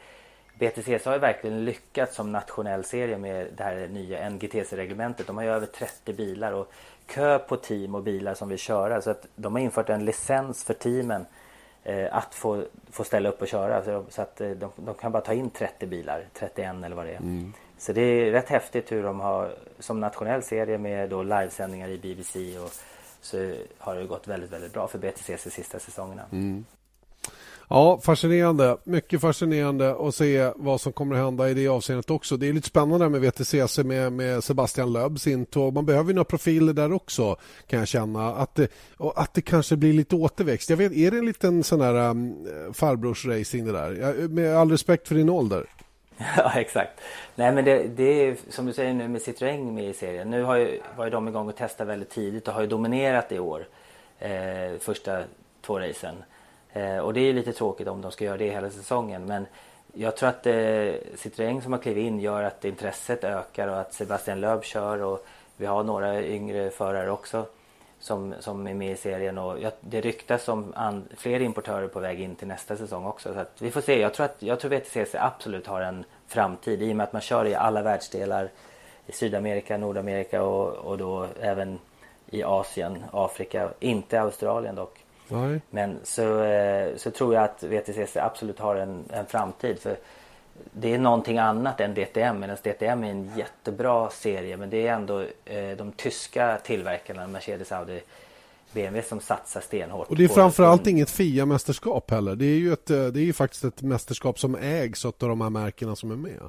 [0.58, 5.26] BTCC har ju verkligen lyckats som nationell serie med det här nya NGTC-reglementet.
[5.26, 6.72] De har ju över 30 bilar och
[7.06, 9.02] kö på team och bilar som vill köra.
[9.02, 11.26] Så att de har infört en licens för teamen
[12.10, 13.84] att få, få ställa upp och köra.
[13.84, 17.06] Så, så att eh, de, de, kan bara ta in 30 bilar, 31 eller vad
[17.06, 17.16] det är.
[17.16, 17.52] Mm.
[17.78, 21.98] Så det är rätt häftigt hur de har som nationell serie med då livesändningar i
[21.98, 22.70] BBC och
[23.20, 26.22] så har det gått väldigt, väldigt bra för BTCC de sista säsongerna.
[26.32, 26.64] Mm.
[27.68, 28.76] Ja, fascinerande.
[28.84, 32.36] Mycket fascinerande att se vad som kommer att hända i det avseendet också.
[32.36, 35.74] Det är lite spännande med VTCC med, med Sebastian Löbs intåg.
[35.74, 37.36] Man behöver ju några profiler där också
[37.66, 38.34] kan jag känna.
[38.34, 38.68] Att det,
[39.16, 40.70] att det kanske blir lite återväxt.
[40.70, 43.92] Jag vet, är det en liten sån här um, farbrorsracing det där?
[43.92, 45.66] Jag, med all respekt för din ålder.
[46.36, 47.00] Ja, exakt.
[47.34, 50.30] Nej, men det, det är som du säger nu med Citroën med i serien.
[50.30, 53.32] Nu har ju, var ju de igång och testade väldigt tidigt och har ju dominerat
[53.32, 53.66] i år.
[54.18, 55.22] Eh, första
[55.62, 56.14] två racen.
[56.76, 59.26] Eh, och det är lite tråkigt om de ska göra det hela säsongen.
[59.26, 59.46] Men
[59.92, 60.52] jag tror att eh,
[61.16, 65.26] Citroën som har klivit in gör att intresset ökar och att Sebastian Löb kör och
[65.56, 67.46] vi har några yngre förare också
[68.00, 72.00] som, som är med i serien och jag, det ryktas om and, fler importörer på
[72.00, 73.34] väg in till nästa säsong också.
[73.34, 74.00] Så vi får se.
[74.00, 77.22] Jag tror att jag tror VTCC absolut har en framtid i och med att man
[77.22, 78.50] kör i alla världsdelar
[79.06, 81.78] i Sydamerika, Nordamerika och, och då även
[82.30, 85.05] i Asien, Afrika, inte Australien dock.
[85.28, 85.60] Nej.
[85.70, 89.78] Men så, eh, så tror jag att VTCC absolut har en, en framtid.
[89.78, 89.96] För
[90.72, 92.40] det är någonting annat än DTM.
[92.40, 94.56] Medan DTM är en jättebra serie.
[94.56, 98.00] Men det är ändå eh, de tyska tillverkarna, Mercedes, Audi,
[98.72, 100.08] BMW som satsar stenhårt.
[100.08, 100.90] Och det är framförallt på...
[100.90, 102.36] inget FIA-mästerskap heller.
[102.36, 105.40] Det är ju ett, eh, det är ju faktiskt ett mästerskap som ägs av de
[105.40, 106.40] här märkena som är med.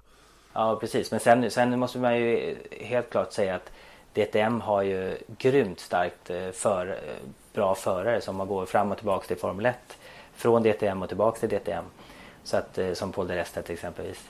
[0.53, 1.11] Ja, precis.
[1.11, 3.71] Men sen, sen måste man ju helt klart säga att
[4.13, 6.99] DTM har ju grymt starkt för,
[7.57, 9.75] bra förare som går fram och tillbaka till Formel 1.
[10.33, 11.85] Från DTM och tillbaka till DTM.
[12.43, 14.23] Så att, eh, som Paul de till exempelvis.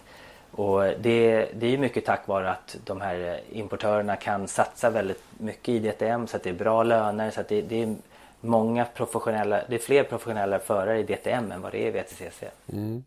[0.52, 5.70] Och det, det är mycket tack vare att de här importörerna kan satsa väldigt mycket
[5.70, 7.32] i DTM så att det är bra löner.
[7.32, 7.96] Så att det, det är
[8.42, 12.44] många professionella, det är fler professionella förare i DTM än vad det är i VTCC.
[12.74, 13.04] Mm.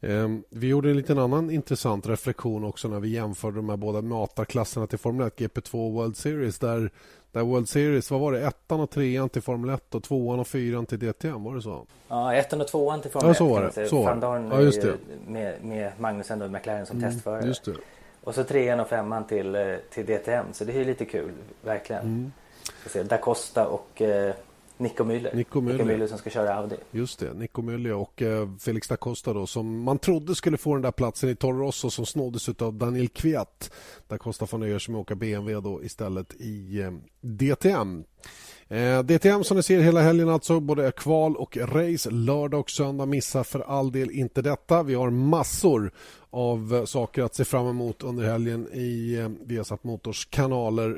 [0.00, 4.02] Ehm, vi gjorde en liten annan intressant reflektion också när vi jämförde de här båda
[4.02, 6.90] matarklasserna till Formel 1, GP2 World Series där
[7.36, 8.46] där World Series, vad var det?
[8.46, 11.86] Ettan och trean till Formel 1 och tvåan och fyran till DTM, var det så?
[12.08, 13.34] Ja, ettan och tvåan till Formel 1.
[13.40, 13.88] Ja, så var det.
[13.88, 14.94] Så Van Dorn ja, just det.
[15.26, 17.46] Med, med Magnusen och McLaren som mm, testförare.
[17.46, 17.74] Just det.
[18.24, 21.32] Och så trean och femman till, eh, till DTM, så det är lite kul,
[21.62, 22.02] verkligen.
[22.94, 23.08] Mm.
[23.08, 24.34] Da Costa och eh,
[24.78, 25.34] Nico Müller.
[25.34, 25.72] Nico Müller.
[25.72, 26.76] Nico Müller som ska köra Audi.
[26.90, 30.74] Just det, Nico Müller och eh, Felix da Costa då, som man trodde skulle få
[30.74, 33.70] den där platsen i Toro Rosso som snåddes av Daniel Kviat.
[34.08, 38.04] Da Costa får nöja sig med att åka BMW då istället i eh, DTM.
[38.68, 43.06] Eh, DTM som ni ser hela helgen alltså, både kval och race, lördag och söndag.
[43.06, 44.82] Missa för all del inte detta.
[44.82, 45.90] Vi har massor
[46.30, 50.88] av eh, saker att se fram emot under helgen i eh, Viasat Motors kanaler.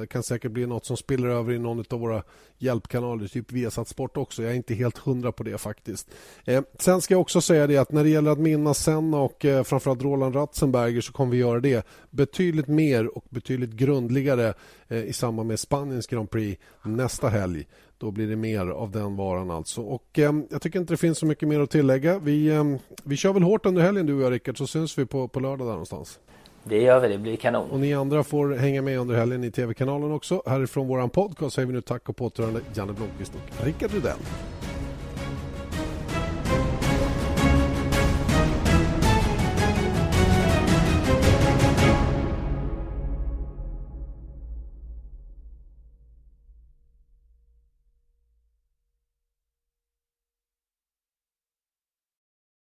[0.00, 2.22] Det kan säkert bli något som spiller över i någon av våra
[2.58, 4.42] hjälpkanaler, typ Viasat Sport också.
[4.42, 6.10] Jag är inte helt hundra på det faktiskt.
[6.44, 9.46] Eh, sen ska jag också säga det att när det gäller att minnas Senna och
[9.64, 14.54] framförallt Roland Ratzenberger så kommer vi göra det betydligt mer och betydligt grundligare
[14.96, 17.66] i samband med Spaniens Grand Prix nästa helg.
[17.98, 19.82] Då blir det mer av den varan alltså.
[19.82, 22.18] Och eh, Jag tycker inte det finns så mycket mer att tillägga.
[22.18, 22.64] Vi, eh,
[23.04, 25.40] vi kör väl hårt under helgen du och jag Rickard så syns vi på, på
[25.40, 26.18] lördag där någonstans.
[26.64, 27.70] Det gör vi, det blir kanon.
[27.70, 30.42] Och ni andra får hänga med under helgen i TV-kanalen också.
[30.46, 32.30] Härifrån våran podcast säger vi nu tack och på
[32.74, 34.18] Janne Blomqvist och Rickard Rydell.